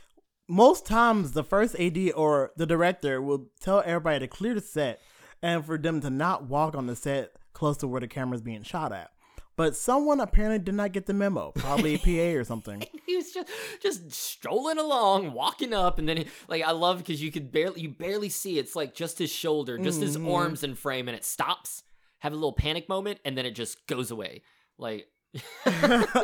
[0.49, 5.01] most times the first AD or the director will tell everybody to clear the set
[5.43, 8.63] and for them to not walk on the set close to where the camera's being
[8.63, 9.11] shot at.
[9.57, 12.85] But someone apparently did not get the memo, probably a PA or something.
[13.07, 13.49] he was just
[13.81, 17.81] just strolling along, walking up, and then he, like I love because you could barely
[17.81, 20.31] you barely see it's like just his shoulder, just his Mhm.
[20.35, 21.83] arms in frame, and it stops,
[22.19, 24.43] have a little panic moment, and then it just goes away.
[24.77, 25.07] Like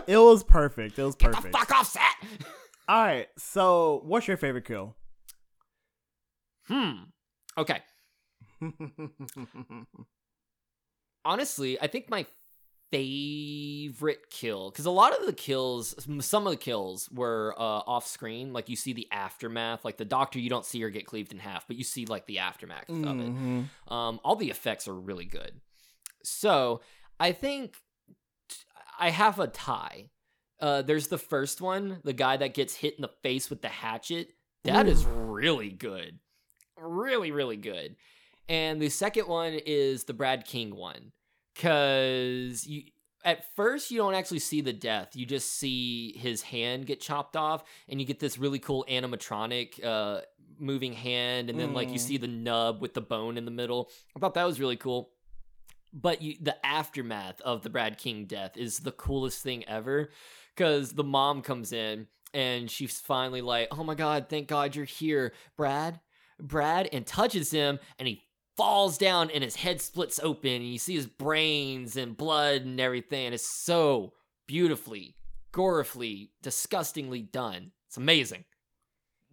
[0.07, 0.98] it was perfect.
[0.98, 1.57] It was the perfect.
[1.57, 2.03] fuck off set.
[2.88, 4.97] All right, so what's your favorite kill?
[6.68, 6.93] hmm.
[7.59, 7.80] Okay.
[11.24, 12.26] Honestly, I think my
[12.91, 18.07] favorite kill because a lot of the kills some of the kills were uh, off
[18.07, 21.32] screen like you see the aftermath like the doctor you don't see her get cleaved
[21.32, 23.64] in half but you see like the aftermath of it Mhm.
[23.89, 25.59] Um, all the effects are really good.
[26.22, 26.82] So
[27.18, 27.76] I think
[29.03, 30.11] I have a tie.
[30.61, 33.68] Uh, there's the first one, the guy that gets hit in the face with the
[33.68, 34.28] hatchet.
[34.64, 36.20] That is really good.
[36.78, 37.96] Really, really good.
[38.48, 41.11] And the second one is the Brad King one.
[41.57, 42.82] Cause you
[43.24, 45.11] at first you don't actually see the death.
[45.14, 49.84] You just see his hand get chopped off, and you get this really cool animatronic
[49.84, 50.20] uh
[50.59, 52.00] moving hand, and then like you Mm.
[52.00, 53.90] see the nub with the bone in the middle.
[54.16, 55.11] I thought that was really cool.
[55.93, 60.11] But you, the aftermath of the Brad King death is the coolest thing ever
[60.55, 64.84] because the mom comes in and she's finally like, "Oh my god, thank God you're
[64.84, 66.01] here, Brad."
[66.40, 68.22] Brad and touches him and he
[68.57, 72.80] falls down and his head splits open and you see his brains and blood and
[72.80, 74.12] everything and it's so
[74.47, 75.14] beautifully,
[75.53, 77.72] gorefully, disgustingly done.
[77.86, 78.45] It's amazing.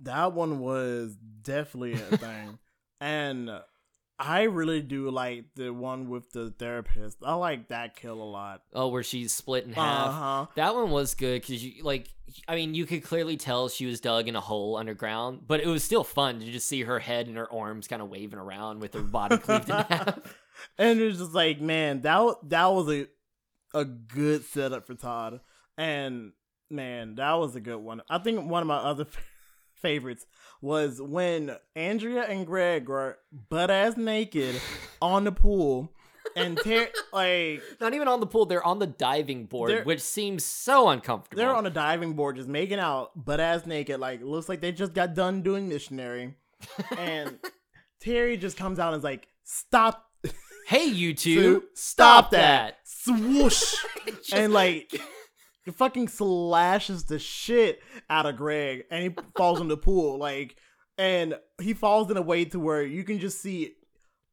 [0.01, 2.59] That one was definitely a thing.
[3.01, 3.49] and
[4.19, 7.19] I really do like the one with the therapist.
[7.23, 8.63] I like that kill a lot.
[8.73, 10.07] Oh, where she's split in half.
[10.09, 10.45] Uh-huh.
[10.55, 12.09] That one was good because you like,
[12.45, 15.67] I mean, you could clearly tell she was dug in a hole underground, but it
[15.67, 18.81] was still fun to just see her head and her arms kind of waving around
[18.81, 20.19] with her body cleaved in half.
[20.77, 23.07] and it's just like, man, that that was a
[23.73, 25.39] a good setup for Todd.
[25.77, 26.33] And
[26.69, 28.01] man, that was a good one.
[28.09, 29.07] I think one of my other
[29.75, 30.25] favorites
[30.61, 33.17] was when Andrea and Greg were
[33.49, 34.59] butt ass naked
[35.01, 35.93] on the pool,
[36.35, 40.43] and Ter- like Not even on the pool; they're on the diving board, which seems
[40.43, 41.37] so uncomfortable.
[41.37, 43.99] they're on a diving board just making out butt ass naked.
[43.99, 46.35] Like looks like they just got done doing missionary,
[46.97, 47.39] and
[48.01, 50.05] Terry just comes out and is like, "Stop."
[50.67, 52.77] hey, you two, Two, stop that!
[52.83, 53.73] Swoosh.
[54.05, 54.93] Just- and like
[55.71, 60.55] fucking slashes the shit out of Greg and he falls in the pool like
[60.97, 63.73] and he falls in a way to where you can just see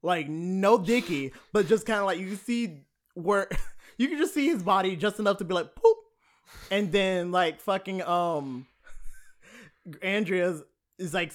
[0.03, 2.83] like no dicky but just kind of like you can see
[3.15, 3.49] where
[3.99, 5.97] you can just see his body just enough to be like poop
[6.71, 8.67] and then like fucking um
[10.03, 10.63] Andrea's
[10.99, 11.33] is like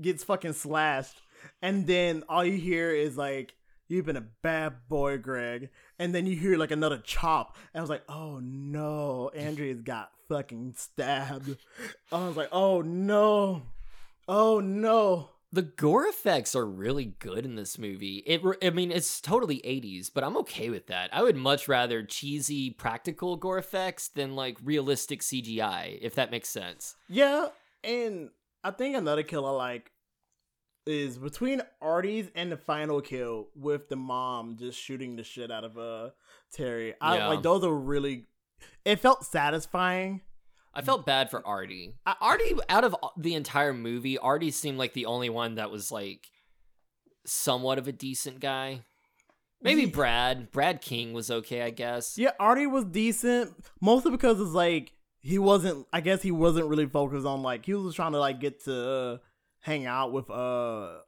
[0.00, 1.20] gets fucking slashed
[1.60, 3.54] and then all you hear is like
[3.88, 5.70] you've been a bad boy Greg
[6.02, 10.10] and then you hear like another chop and I was like oh no Andrea's got
[10.28, 11.56] fucking stabbed
[12.10, 13.62] I was like oh no
[14.28, 18.22] oh no the gore effects are really good in this movie.
[18.26, 21.10] It, I mean, it's totally 80s, but I'm okay with that.
[21.12, 26.48] I would much rather cheesy practical gore effects than like realistic CGI, if that makes
[26.48, 26.96] sense.
[27.06, 27.48] Yeah,
[27.84, 28.30] and
[28.64, 29.91] I think another kill I like
[30.86, 35.64] is between Artie's and the final kill with the mom just shooting the shit out
[35.64, 36.10] of uh
[36.52, 36.94] Terry.
[37.00, 37.28] I Yeah.
[37.28, 38.26] like those are really
[38.84, 40.20] it felt satisfying.
[40.74, 41.96] I felt bad for Artie.
[42.06, 45.92] Uh, Artie, out of the entire movie, Artie seemed like the only one that was
[45.92, 46.28] like
[47.26, 48.80] somewhat of a decent guy.
[49.60, 50.50] Maybe Brad.
[50.50, 52.16] Brad King was okay, I guess.
[52.18, 56.86] Yeah, Artie was decent, mostly because it's like he wasn't I guess he wasn't really
[56.86, 59.18] focused on like he was just trying to like get to uh,
[59.62, 60.98] hang out with uh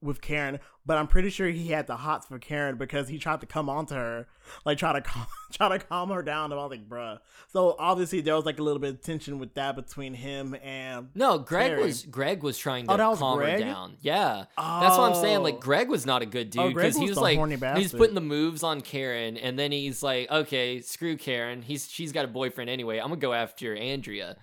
[0.00, 3.40] with Karen, but I'm pretty sure he had the hots for Karen because he tried
[3.40, 4.28] to come on to her,
[4.64, 6.52] like try to calm, try to calm her down.
[6.52, 7.18] And I was like, bruh.
[7.48, 11.08] So obviously there was like a little bit of tension with that between him and.
[11.16, 11.82] No, Greg Terry.
[11.82, 13.54] was Greg was trying Oh, to that was calm Greg?
[13.54, 13.96] her down.
[14.00, 15.38] Yeah, that's what I'm saying.
[15.38, 15.42] Oh.
[15.42, 17.36] Like Greg was not a good Oh, dude because he was like
[17.76, 21.60] he's putting the moves on Karen, and then he's like, okay, screw Karen.
[21.60, 22.98] He's she's got a boyfriend anyway.
[22.98, 24.36] I'm gonna go after Andrea.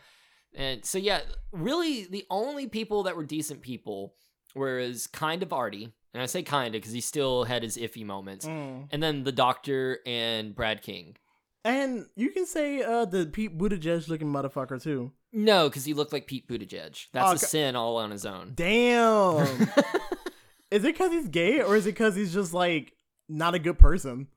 [0.55, 4.15] And so yeah, really the only people that were decent people
[4.53, 8.05] whereas kind of Artie, and I say kind of because he still had his iffy
[8.05, 8.87] moments, Mm.
[8.91, 11.17] and then the Doctor and Brad King.
[11.65, 15.11] And you can say uh the Pete Buttigieg looking motherfucker too.
[15.33, 17.07] No, because he looked like Pete Buttigieg.
[17.11, 18.53] That's Oh, a sin all on his own.
[18.55, 19.45] Damn.
[20.71, 22.93] is it because he's gay or is it because he's just like
[23.27, 24.27] not a good person?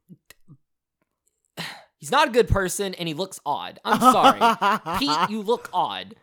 [1.99, 3.81] He's not a good person, and he looks odd.
[3.85, 4.99] I'm sorry.
[4.99, 6.15] Pete, you look odd.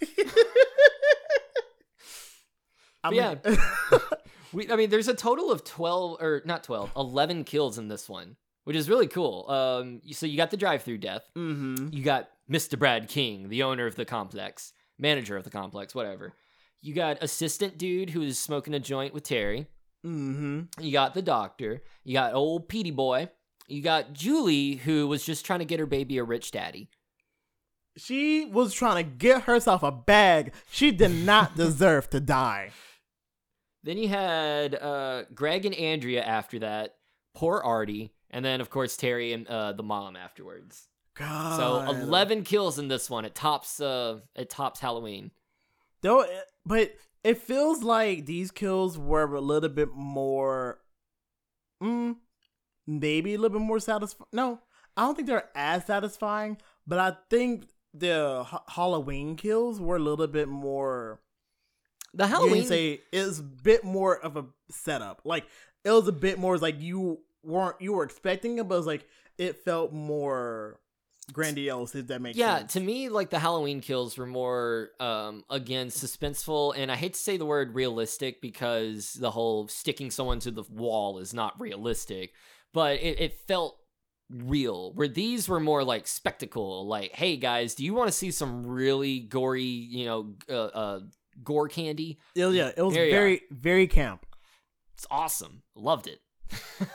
[3.12, 3.34] Yeah.
[4.52, 8.08] We, I mean, there's a total of 12, or not 12, 11 kills in this
[8.08, 8.34] one,
[8.64, 9.48] which is really cool.
[9.48, 11.22] Um, so you got the drive through death.
[11.38, 11.90] mm-hmm.
[11.92, 12.76] You got Mr.
[12.76, 16.32] Brad King, the owner of the complex, manager of the complex, whatever.
[16.82, 19.68] You got assistant dude who is smoking a joint with Terry.
[20.04, 20.82] Mm-hmm.
[20.82, 21.82] You got the doctor.
[22.02, 23.28] You got old Petey boy.
[23.70, 26.88] You got Julie, who was just trying to get her baby a rich daddy.
[27.96, 30.52] She was trying to get herself a bag.
[30.70, 32.70] She did not deserve to die.
[33.82, 36.96] Then you had uh, Greg and Andrea after that.
[37.34, 40.88] Poor Artie, and then of course Terry and uh, the mom afterwards.
[41.14, 41.56] God.
[41.56, 43.24] So eleven kills in this one.
[43.24, 43.80] It tops.
[43.80, 45.30] Uh, it tops Halloween.
[46.02, 46.26] Though,
[46.66, 50.80] but it feels like these kills were a little bit more,
[51.82, 52.16] mm,
[52.86, 54.28] maybe a little bit more satisfying.
[54.32, 54.60] No,
[54.96, 60.00] I don't think they're as satisfying, but I think the ha- Halloween kills were a
[60.00, 61.20] little bit more.
[62.12, 62.68] The Halloween Halloween.
[62.68, 65.22] say is a bit more of a setup.
[65.24, 65.46] Like
[65.84, 68.86] it was a bit more like you weren't you were expecting it, but it was
[68.86, 69.06] like
[69.38, 70.80] it felt more
[71.32, 71.94] grandiose.
[71.94, 72.72] If that makes yeah sense.
[72.72, 77.20] to me like the halloween kills were more um again suspenseful and i hate to
[77.20, 82.32] say the word realistic because the whole sticking someone to the wall is not realistic
[82.72, 83.76] but it, it felt
[84.30, 88.30] real where these were more like spectacle like hey guys do you want to see
[88.30, 91.00] some really gory you know uh, uh
[91.42, 94.24] gore candy It yeah, it was Here very very camp.
[94.94, 96.20] it's awesome loved it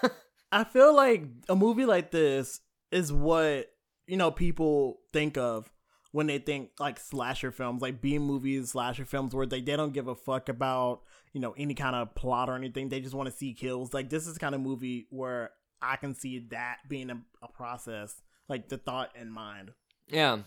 [0.51, 2.61] I feel like a movie like this
[2.91, 3.67] is what
[4.07, 5.69] you know people think of
[6.11, 9.91] when they think like slasher films, like B movies, slasher films, where they they don't
[9.91, 11.01] give a fuck about
[11.33, 12.87] you know any kind of plot or anything.
[12.87, 13.93] They just want to see kills.
[13.93, 15.51] Like this is the kind of movie where
[15.81, 19.71] I can see that being a, a process, like the thought in mind.
[20.07, 20.39] Yeah.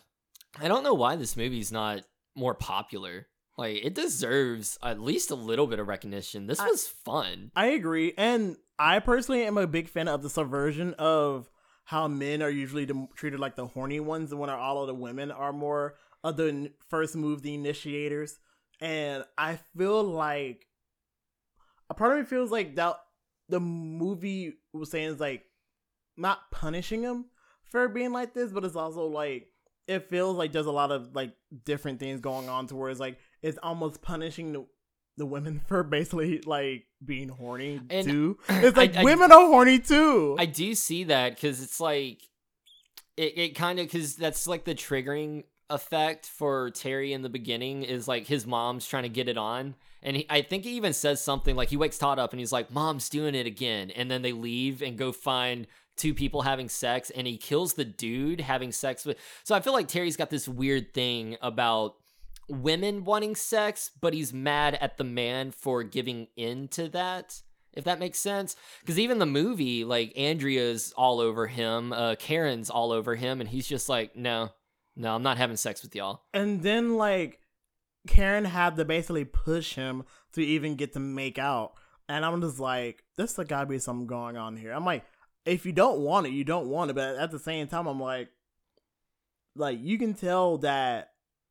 [0.61, 2.03] I don't know why this movie's not
[2.35, 3.27] more popular.
[3.57, 6.47] Like it deserves at least a little bit of recognition.
[6.47, 7.51] This I- was fun.
[7.57, 11.51] I agree, and I personally am a big fan of the subversion of
[11.85, 14.95] how men are usually the, treated like the horny ones, and when all of the
[14.95, 18.39] women are more of the n- first move, the initiators.
[18.81, 20.67] And I feel like
[21.91, 22.97] a part of me feels like that
[23.49, 25.45] the movie was saying is like
[26.17, 27.27] not punishing him
[27.71, 29.49] for being like this, but it's also like
[29.87, 31.33] it feels like there's a lot of like
[31.65, 34.67] different things going on to where it's like it's almost punishing the
[35.17, 38.39] the women for basically like being horny And too.
[38.49, 40.37] It's I- like I- women are horny too.
[40.39, 42.23] I do see that because it's like
[43.17, 47.83] it, it kind of because that's like the triggering effect for Terry in the beginning
[47.83, 49.75] is like his mom's trying to get it on.
[50.03, 52.53] And he, I think he even says something like he wakes Todd up and he's
[52.53, 53.91] like, Mom's doing it again.
[53.91, 57.85] And then they leave and go find two people having sex and he kills the
[57.85, 59.19] dude having sex with.
[59.45, 61.97] So I feel like Terry's got this weird thing about
[62.49, 67.43] women wanting sex, but he's mad at the man for giving in to that.
[67.75, 72.71] If that makes sense, because even the movie, like Andrea's all over him, uh, Karen's
[72.71, 74.51] all over him, and he's just like, no,
[74.97, 76.23] no, I'm not having sex with y'all.
[76.33, 77.41] and then like
[78.09, 81.75] Karen had to basically push him to even get to make out.
[82.09, 84.73] And I'm just like, there's gotta be something going on here.
[84.73, 85.05] I'm like,
[85.45, 86.95] if you don't want it, you don't want it.
[86.95, 88.31] But at the same time, I'm like,
[89.55, 91.11] like you can tell that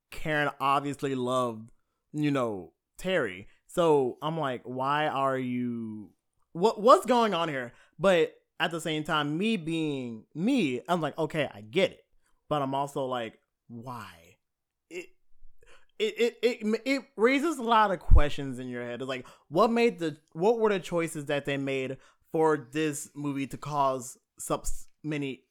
[0.10, 1.70] Karen obviously loved,
[2.12, 3.48] you know, Terry.
[3.68, 6.10] So I'm like, why are you?
[6.54, 7.74] What what's going on here?
[8.00, 12.06] But at the same time, me being me, I'm like, okay, I get it.
[12.50, 14.27] But I'm also like, why?
[16.00, 19.02] It it it it, raises a lot of questions in your head.
[19.02, 21.98] It's like, what made the what were the choices that they made
[22.32, 24.62] for this movie to cause so
[25.04, 25.44] many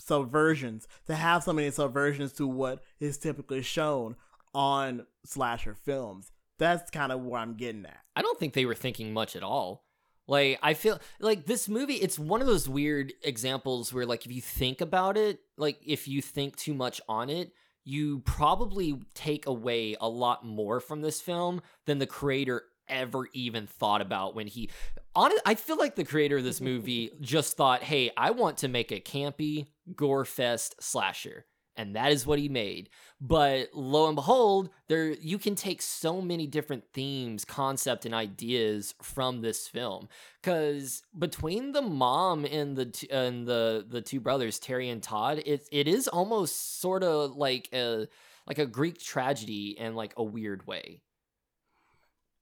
[0.00, 4.16] subversions to have so many subversions to what is typically shown
[4.54, 6.32] on slasher films.
[6.58, 7.98] That's kind of where I'm getting at.
[8.14, 9.84] I don't think they were thinking much at all.
[10.26, 14.32] Like I feel like this movie it's one of those weird examples where like if
[14.32, 17.52] you think about it, like if you think too much on it,
[17.84, 23.66] you probably take away a lot more from this film than the creator ever even
[23.66, 24.68] thought about when he
[25.14, 28.68] on I feel like the creator of this movie just thought, "Hey, I want to
[28.68, 32.88] make a campy gore fest slasher." And that is what he made.
[33.20, 38.94] But lo and behold, there you can take so many different themes, concept, and ideas
[39.02, 40.08] from this film.
[40.40, 45.68] Because between the mom and the and the the two brothers, Terry and Todd, it
[45.72, 48.06] it is almost sort of like a
[48.46, 51.00] like a Greek tragedy in like a weird way.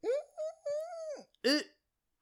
[0.05, 1.23] Mm-hmm.
[1.45, 1.65] It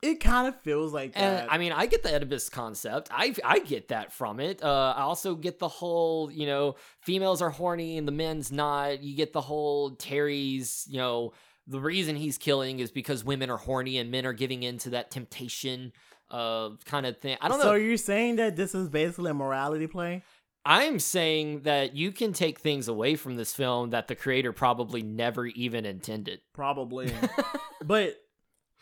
[0.02, 1.52] it kind of feels like And that.
[1.52, 3.08] I mean, I get the Oedipus concept.
[3.12, 4.62] I I get that from it.
[4.62, 9.02] Uh, I also get the whole, you know, females are horny and the men's not.
[9.02, 11.32] You get the whole Terry's, you know,
[11.66, 14.90] the reason he's killing is because women are horny and men are giving in to
[14.90, 15.92] that temptation,
[16.30, 17.36] uh, kind of thing.
[17.40, 17.64] I don't know.
[17.64, 20.22] So you're saying that this is basically a morality play?
[20.64, 25.02] I'm saying that you can take things away from this film that the creator probably
[25.02, 26.40] never even intended.
[26.52, 27.12] Probably.
[27.84, 28.16] but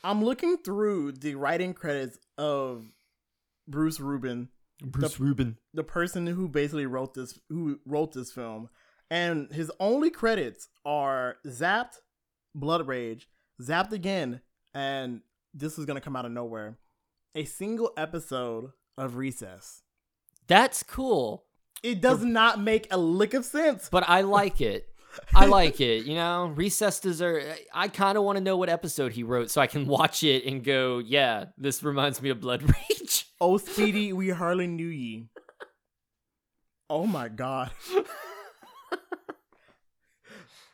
[0.05, 2.85] I'm looking through the writing credits of
[3.67, 4.49] Bruce Rubin,
[4.83, 5.57] Bruce Rubin.
[5.75, 8.69] the person who basically wrote this who wrote this film,
[9.11, 11.99] and his only credits are Zapped,
[12.55, 13.29] Blood Rage,
[13.61, 14.41] Zapped again,
[14.75, 15.23] and
[15.53, 16.79] this is gonna come out of nowhere.
[17.35, 19.83] A single episode of Recess.
[20.47, 21.45] That's cool,
[21.83, 23.89] It does not make a lick of sense.
[23.91, 24.89] but I like it.
[25.35, 26.05] I like it.
[26.07, 27.45] You know, Recess deserve.
[27.73, 30.45] I kind of want to know what episode he wrote so I can watch it
[30.45, 33.27] and go, yeah, this reminds me of Blood Rage.
[33.41, 35.29] Oh, Speedy, we hardly knew ye.
[36.91, 37.71] Oh my god.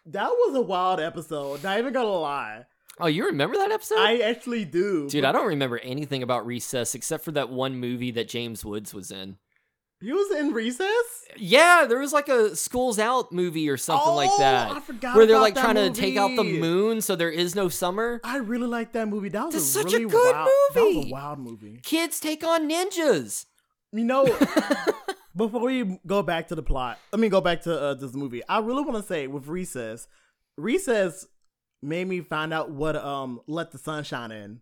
[0.07, 1.63] that was a wild episode.
[1.63, 2.67] Not even gonna lie.
[3.01, 3.99] Oh, you remember that episode?
[3.99, 5.09] I actually do.
[5.09, 8.95] Dude, I don't remember anything about Recess except for that one movie that James Woods
[8.95, 9.37] was in.
[10.05, 11.25] He was in Recess.
[11.37, 14.71] Yeah, there was like a School's Out movie or something like Oh, that.
[14.71, 17.69] I forgot where they're like trying to take out the moon so there is no
[17.71, 18.21] summer.
[18.23, 19.31] I really like that movie.
[19.31, 21.09] That was such a good wild, That was movie.
[21.09, 21.81] a wild movie.
[21.83, 23.47] Kids take on ninjas.
[23.93, 24.25] You know,
[25.37, 28.43] before we go back to the plot, I mean, go back to uh, this movie.
[28.49, 30.07] I really want to say with Recess,
[30.59, 31.27] Recess
[31.83, 34.61] made me find out what um let the sun shine in.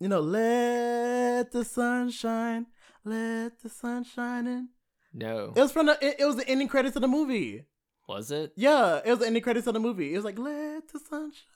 [0.00, 2.66] You know, let the sun shine,
[3.04, 4.68] let the sun shine in.
[5.12, 5.52] No.
[5.54, 5.98] It was from the.
[6.00, 7.66] It, it was the ending credits of the movie.
[8.08, 8.52] Was it?
[8.56, 10.12] Yeah, it was the ending credits of the movie.
[10.12, 11.46] It was like let the sun shine.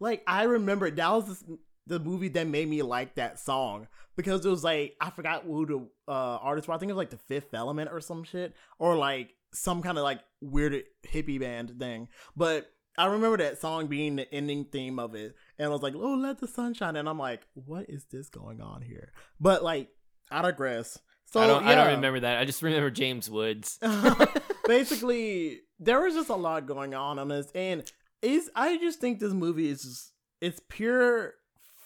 [0.00, 1.44] Like I remember that was this,
[1.86, 5.66] the movie that made me like that song because it was like I forgot who
[5.66, 6.76] the uh, artist was.
[6.76, 9.98] I think it was like the Fifth Element or some shit or like some kind
[9.98, 12.08] of like weird hippie band thing.
[12.36, 15.94] But I remember that song being the ending theme of it, and I was like,
[15.94, 19.62] "Oh, let the sun shine," and I'm like, "What is this going on here?" But
[19.62, 19.88] like,
[20.32, 20.98] I digress.
[21.26, 21.64] So I don't.
[21.64, 22.38] I don't remember that.
[22.38, 23.78] I just remember James Woods.
[24.66, 27.82] basically there was just a lot going on on this and
[28.22, 31.34] it's i just think this movie is just it's pure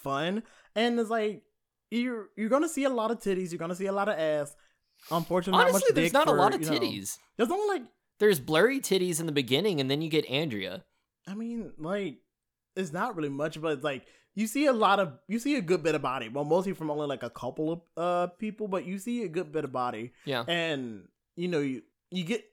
[0.02, 0.42] fun
[0.74, 1.42] and it's like
[1.90, 4.54] you're you're gonna see a lot of titties you're gonna see a lot of ass
[5.10, 7.16] unfortunately not much Honestly, there's dick not a lot of you know- titties.
[7.36, 7.88] there's only like
[8.18, 10.84] There's blurry titties in the beginning, and then you get Andrea.
[11.26, 12.18] i mean like
[12.76, 14.06] it's not really much but like
[14.36, 16.90] you see a lot of you see a good bit of body well mostly from
[16.90, 20.12] only like a couple of uh people but you see a good bit of body
[20.24, 20.44] Yeah.
[20.46, 21.82] and you know you
[22.12, 22.44] you get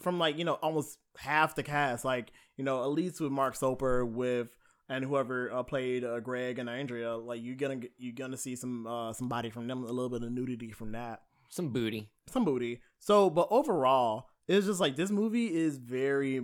[0.00, 3.54] from like you know almost half the cast like you know at least with mark
[3.56, 4.48] soper with
[4.88, 8.56] and whoever uh, played uh, greg and andrea like you're gonna get, you're gonna see
[8.56, 12.08] some uh some body from them a little bit of nudity from that Some booty.
[12.26, 16.40] some booty so but overall it's just like this movie is very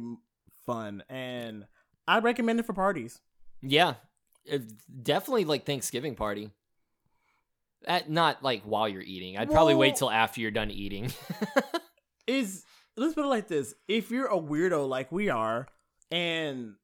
[0.66, 1.64] fun and
[2.09, 3.20] i recommend it for parties
[3.62, 3.95] Yeah.
[4.45, 6.51] It- definitely like Thanksgiving party.
[7.86, 9.38] At, not like while you're eating.
[9.38, 11.12] I'd probably wait till after you're done eating.
[12.26, 12.64] is
[12.97, 15.66] let's put it like this if you're a weirdo like we are
[16.11, 16.74] and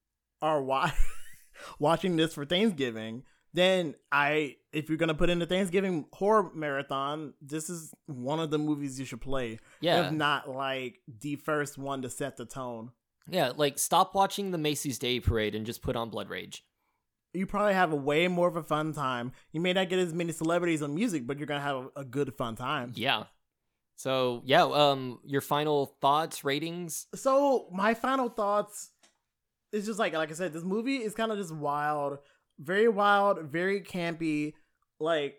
[0.43, 0.91] are wa-
[1.79, 7.33] watching this for thanksgiving then i if you're gonna put in the thanksgiving horror marathon
[7.41, 10.07] this is one of the movies you should play yeah.
[10.07, 12.91] if not like the first one to set the tone
[13.29, 16.65] Yeah, like stop watching the Macy's Day Parade and just put on Blood Rage.
[17.37, 20.13] You probably have a way more of a fun time you may not get as
[20.13, 23.25] many celebrities on music but you're gonna have a, a good fun time Yeah.
[23.97, 27.07] So yeah, um, your final thoughts, ratings.
[27.15, 28.91] so my final thoughts
[29.73, 32.19] is just like like I said, this movie is kind of just wild,
[32.59, 34.53] very wild, very campy.
[35.01, 35.37] Like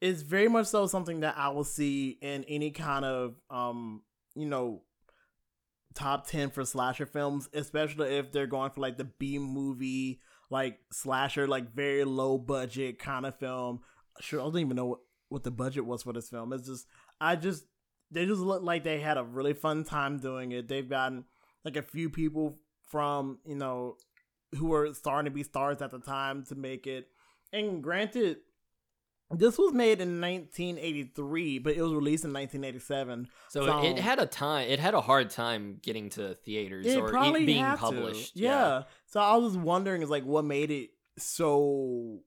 [0.00, 4.02] it's very much so something that I will see in any kind of um,
[4.34, 4.82] you know,
[5.94, 10.20] top 10 for slasher films, especially if they're going for like the B movie,
[10.50, 13.80] like slasher, like very low budget kind of film.
[14.20, 14.98] Sure, I don't even know what,
[15.28, 16.52] what the budget was for this film.
[16.52, 16.86] It's just,
[17.20, 17.64] I just,
[18.10, 20.68] they just look like they had a really fun time doing it.
[20.68, 21.24] They've gotten
[21.64, 22.58] like a few people
[22.90, 23.96] from, you know,
[24.56, 27.06] who were starting to be stars at the time to make it.
[27.52, 28.38] And granted,
[29.30, 33.28] this was made in 1983, but it was released in 1987.
[33.48, 34.68] So, So- it had a time.
[34.68, 37.80] It had a hard time getting to theaters It or probably being had to.
[37.80, 38.36] published.
[38.36, 38.84] Yeah.
[39.06, 42.20] So I was wondering, is like what made it so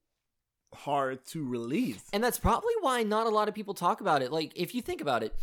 [0.73, 2.03] hard to release?
[2.13, 4.31] and that's probably why not a lot of people talk about it.
[4.31, 5.35] Like if you think about it,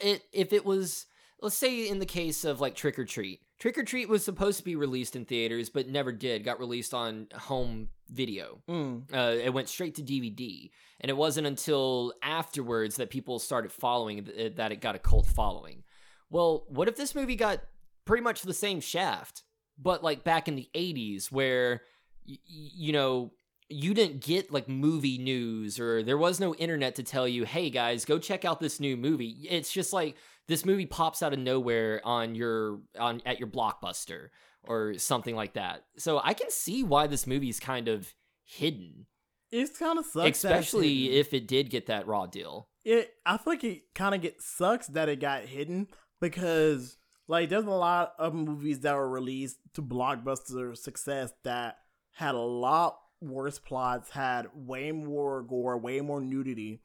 [0.00, 1.06] it if it was
[1.40, 3.40] let's say in the case of like Trick or Treat.
[3.58, 6.44] Trick or Treat was supposed to be released in theaters but never did.
[6.44, 8.60] Got released on home video.
[8.68, 9.04] Mm.
[9.12, 14.24] Uh, it went straight to DVD, and it wasn't until afterwards that people started following
[14.24, 15.84] th- that it got a cult following.
[16.30, 17.60] Well, what if this movie got
[18.04, 19.42] pretty much the same shaft,
[19.78, 21.82] but like back in the '80s, where
[22.28, 23.32] y- you know
[23.68, 27.68] you didn't get like movie news or there was no internet to tell you, hey
[27.70, 29.46] guys, go check out this new movie.
[29.50, 30.16] It's just like
[30.48, 34.28] this movie pops out of nowhere on your on at your blockbuster
[34.62, 35.84] or something like that.
[35.98, 38.12] So I can see why this movie's kind of
[38.44, 39.06] hidden,
[39.50, 40.44] It's kind of sucks.
[40.44, 42.68] especially if it did get that raw deal.
[42.84, 43.10] it.
[43.24, 45.88] I feel like it kind of get sucks that it got hidden
[46.20, 46.96] because
[47.28, 51.78] like there's a lot of movies that were released to blockbuster success that
[52.12, 56.80] had a lot worse plots, had way more gore, way more nudity,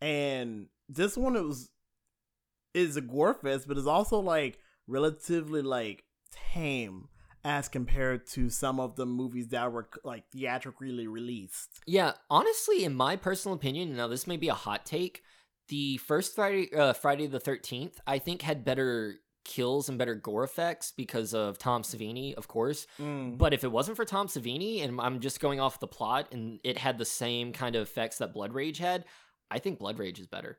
[0.00, 1.70] and this one it was
[2.74, 6.04] is a gore fest, but it's also like relatively like
[6.52, 7.08] tame
[7.44, 11.80] as compared to some of the movies that were like theatrically released.
[11.86, 15.22] Yeah, honestly, in my personal opinion, now this may be a hot take.
[15.68, 19.16] The first Friday, uh, Friday the Thirteenth, I think had better
[19.46, 22.86] kills and better gore effects because of Tom Savini, of course.
[23.00, 23.38] Mm.
[23.38, 26.58] But if it wasn't for Tom Savini, and I'm just going off the plot, and
[26.64, 29.04] it had the same kind of effects that Blood Rage had,
[29.50, 30.58] I think Blood Rage is better.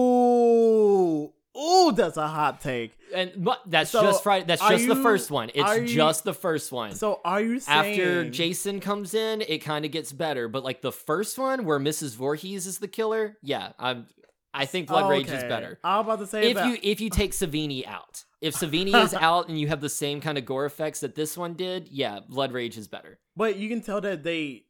[0.00, 2.92] Ooh, ooh, that's a hot take.
[3.14, 4.44] And but that's So, just Friday.
[4.46, 5.50] That's just the you- first one.
[5.54, 6.94] It's you- just the first one.
[6.94, 10.48] So are you saying After Jason comes in, it kind of gets better.
[10.48, 12.14] But like the first one, where Mrs.
[12.14, 14.06] Voorhees is the killer, yeah, I'm.
[14.52, 15.78] I think Blood oh, Rage is better.
[15.84, 16.66] I was about to say If that.
[16.66, 20.20] you if you take Savini out, if Savini is out and you have the same
[20.20, 23.18] kind of gore effects that this one did, yeah, Blood Rage is better.
[23.36, 24.64] But you can tell that they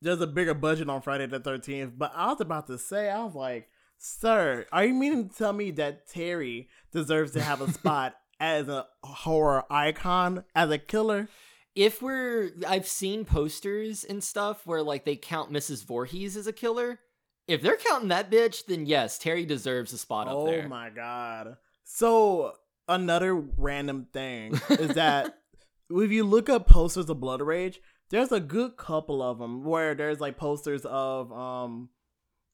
[0.00, 1.94] there's a bigger budget on Friday the Thirteenth.
[1.96, 3.68] But I was about to say, I was like,
[3.98, 8.68] "Sir, are you meaning to tell me that Terry deserves to have a spot as
[8.68, 11.28] a horror icon, as a killer?"
[11.74, 15.84] If we're, I've seen posters and stuff where like they count Mrs.
[15.84, 17.00] Voorhees as a killer.
[17.46, 20.64] If they're counting that bitch, then yes, Terry deserves a spot up there.
[20.64, 21.56] oh my god!
[21.84, 22.54] So
[22.88, 25.38] another random thing is that
[25.90, 27.80] if you look up posters of Blood Rage,
[28.10, 31.90] there's a good couple of them where there's like posters of um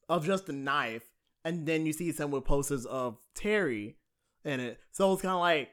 [0.08, 1.04] of just a knife,
[1.44, 3.96] and then you see some with posters of Terry
[4.44, 4.80] in it.
[4.90, 5.70] So it's kind of like,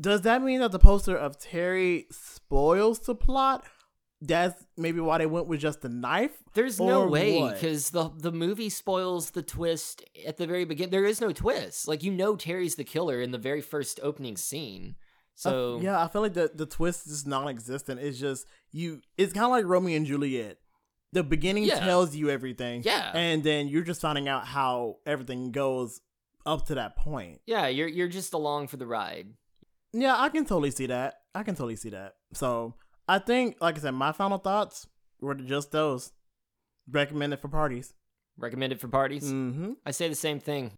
[0.00, 3.64] does that mean that the poster of Terry spoils the plot?
[4.26, 6.32] That's maybe why they went with just the knife.
[6.54, 10.90] There's no way because the the movie spoils the twist at the very beginning.
[10.92, 11.86] There is no twist.
[11.88, 14.94] Like you know, Terry's the killer in the very first opening scene.
[15.34, 18.00] So yeah, I feel like the the twist is non-existent.
[18.00, 19.00] It's just you.
[19.18, 20.58] It's kind of like Romeo and Juliet.
[21.12, 21.78] The beginning Yeah.
[21.80, 23.12] tells you everything, Yeah.
[23.14, 26.00] and then you're just finding out how everything goes
[26.46, 27.40] up to that point.
[27.46, 29.28] yeah, you're you're just along for the ride.
[29.92, 31.14] Yeah, I can totally see that.
[31.34, 32.14] I can totally see that.
[32.32, 32.74] So
[33.08, 34.86] I think, like I said, my final thoughts
[35.20, 36.12] were just those.
[36.90, 37.94] Recommended for parties.
[38.36, 39.24] Recommended for parties.
[39.24, 39.72] Mm-hmm.
[39.86, 40.72] I say the same thing.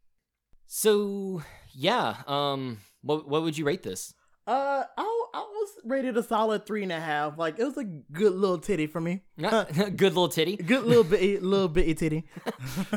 [0.66, 1.42] So
[1.74, 4.14] yeah, um, what what would you rate this?
[4.46, 7.38] Uh, I I was rated a solid three and a half.
[7.38, 9.22] Like it was a good little titty for me.
[9.36, 10.56] Good little titty.
[10.66, 12.24] Good little bitty, little bitty titty.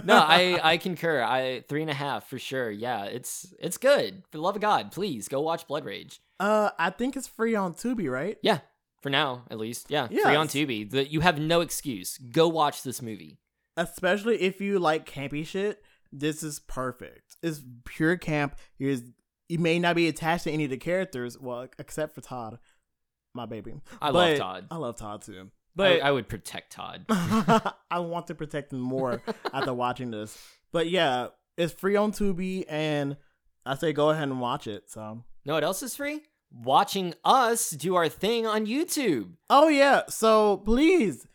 [0.04, 1.22] No, I I concur.
[1.22, 2.70] I three and a half for sure.
[2.70, 4.24] Yeah, it's it's good.
[4.30, 6.22] For the love of God, please go watch Blood Rage.
[6.40, 8.38] Uh, I think it's free on Tubi, right?
[8.42, 8.60] Yeah,
[9.02, 9.88] for now at least.
[9.90, 10.54] Yeah, free on Yes.
[10.54, 10.90] Tubi.
[10.90, 12.18] The, you have no excuse.
[12.18, 13.40] Go watch this movie.
[13.78, 15.82] Especially if you like campy shit,
[16.12, 17.38] this is perfect.
[17.42, 18.58] It's pure camp.
[18.78, 19.04] Here's
[19.48, 22.60] you may not be attached to any of the characters, well, except for Todd,
[23.34, 23.74] my baby.
[24.02, 24.68] I love Todd.
[24.70, 25.50] I love Todd too.
[25.76, 27.06] But But I, would protect Todd.
[27.10, 29.22] I want to protect him more
[29.54, 30.38] after watching this.
[30.72, 31.28] But yeah,
[31.58, 33.18] it's free on Tubi, and
[33.66, 34.90] I say go ahead and watch it.
[34.90, 35.24] So.
[35.46, 36.22] know what else is free?
[36.52, 39.34] Watching us do our thing on YouTube.
[39.50, 41.28] Oh yeah, so please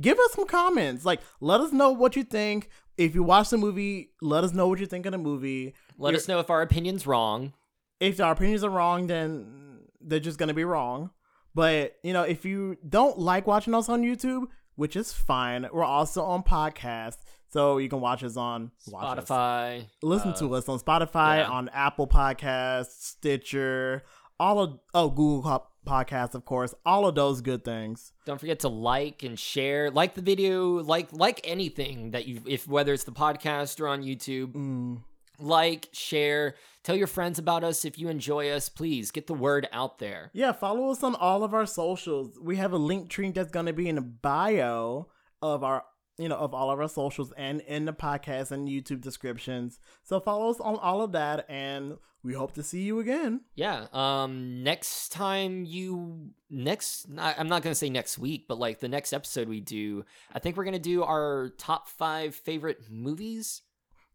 [0.00, 1.04] give us some comments.
[1.04, 2.70] Like, let us know what you think.
[2.96, 5.74] If you watch the movie, let us know what you think of the movie.
[5.98, 7.52] Let You're- us know if our opinion's wrong.
[8.00, 11.10] If our opinions are wrong, then they're just gonna be wrong.
[11.54, 15.84] But you know, if you don't like watching us on YouTube, which is fine, we're
[15.84, 17.18] also on podcast,
[17.50, 19.24] so you can watch us on watch us.
[19.28, 19.84] Spotify.
[20.02, 21.48] Listen uh, to us on Spotify, yeah.
[21.48, 24.02] on Apple Podcasts, Stitcher,
[24.42, 28.12] all of oh Google Podcasts, of course, all of those good things.
[28.26, 29.88] Don't forget to like and share.
[29.90, 30.82] Like the video.
[30.82, 34.52] Like like anything that you if whether it's the podcast or on YouTube.
[34.52, 35.02] Mm.
[35.38, 38.68] Like, share, tell your friends about us if you enjoy us.
[38.68, 40.30] Please get the word out there.
[40.32, 42.38] Yeah, follow us on all of our socials.
[42.40, 45.08] We have a link tree that's going to be in the bio
[45.40, 45.84] of our,
[46.16, 49.80] you know, of all of our socials and in the podcast and YouTube descriptions.
[50.04, 53.40] So follow us on all of that, and we hope to see you again.
[53.54, 53.86] Yeah.
[53.92, 54.62] Um.
[54.62, 59.48] Next time you next, I'm not gonna say next week, but like the next episode
[59.48, 63.62] we do, I think we're gonna do our top five favorite movies.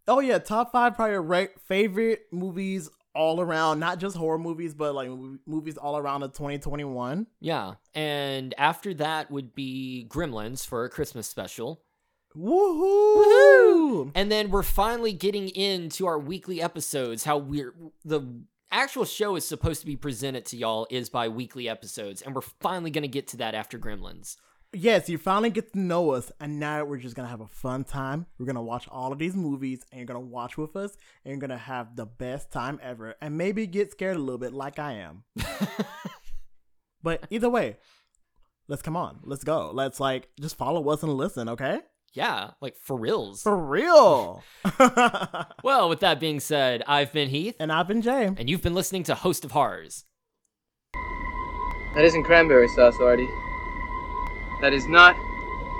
[0.07, 4.93] Oh yeah, top five probably re- favorite movies all around, not just horror movies, but
[4.93, 5.09] like
[5.45, 7.25] movies all around of 2021.
[7.41, 7.73] Yeah.
[7.95, 11.81] And after that would be Gremlins for a Christmas special.
[12.37, 14.11] Woohoo!
[14.13, 17.23] And then we're finally getting into our weekly episodes.
[17.23, 17.73] How we're
[18.05, 18.21] the
[18.71, 22.41] actual show is supposed to be presented to y'all is by weekly episodes, and we're
[22.41, 24.35] finally gonna get to that after Gremlins.
[24.73, 27.83] Yes, you finally get to know us, and now we're just gonna have a fun
[27.83, 28.27] time.
[28.37, 31.39] We're gonna watch all of these movies, and you're gonna watch with us, and you're
[31.39, 34.93] gonna have the best time ever, and maybe get scared a little bit, like I
[34.93, 35.23] am.
[37.01, 37.77] but either way,
[38.67, 39.71] let's come on, let's go.
[39.73, 41.79] Let's like just follow us and listen, okay?
[42.13, 43.41] Yeah, like for reals.
[43.43, 44.43] For real.
[45.63, 48.25] well, with that being said, I've been Heath, and I've been Jay.
[48.25, 50.05] and you've been listening to Host of Horrors.
[51.95, 53.29] That isn't cranberry sauce, Artie.
[54.61, 55.15] That is not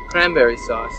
[0.09, 0.95] cranberry sauce.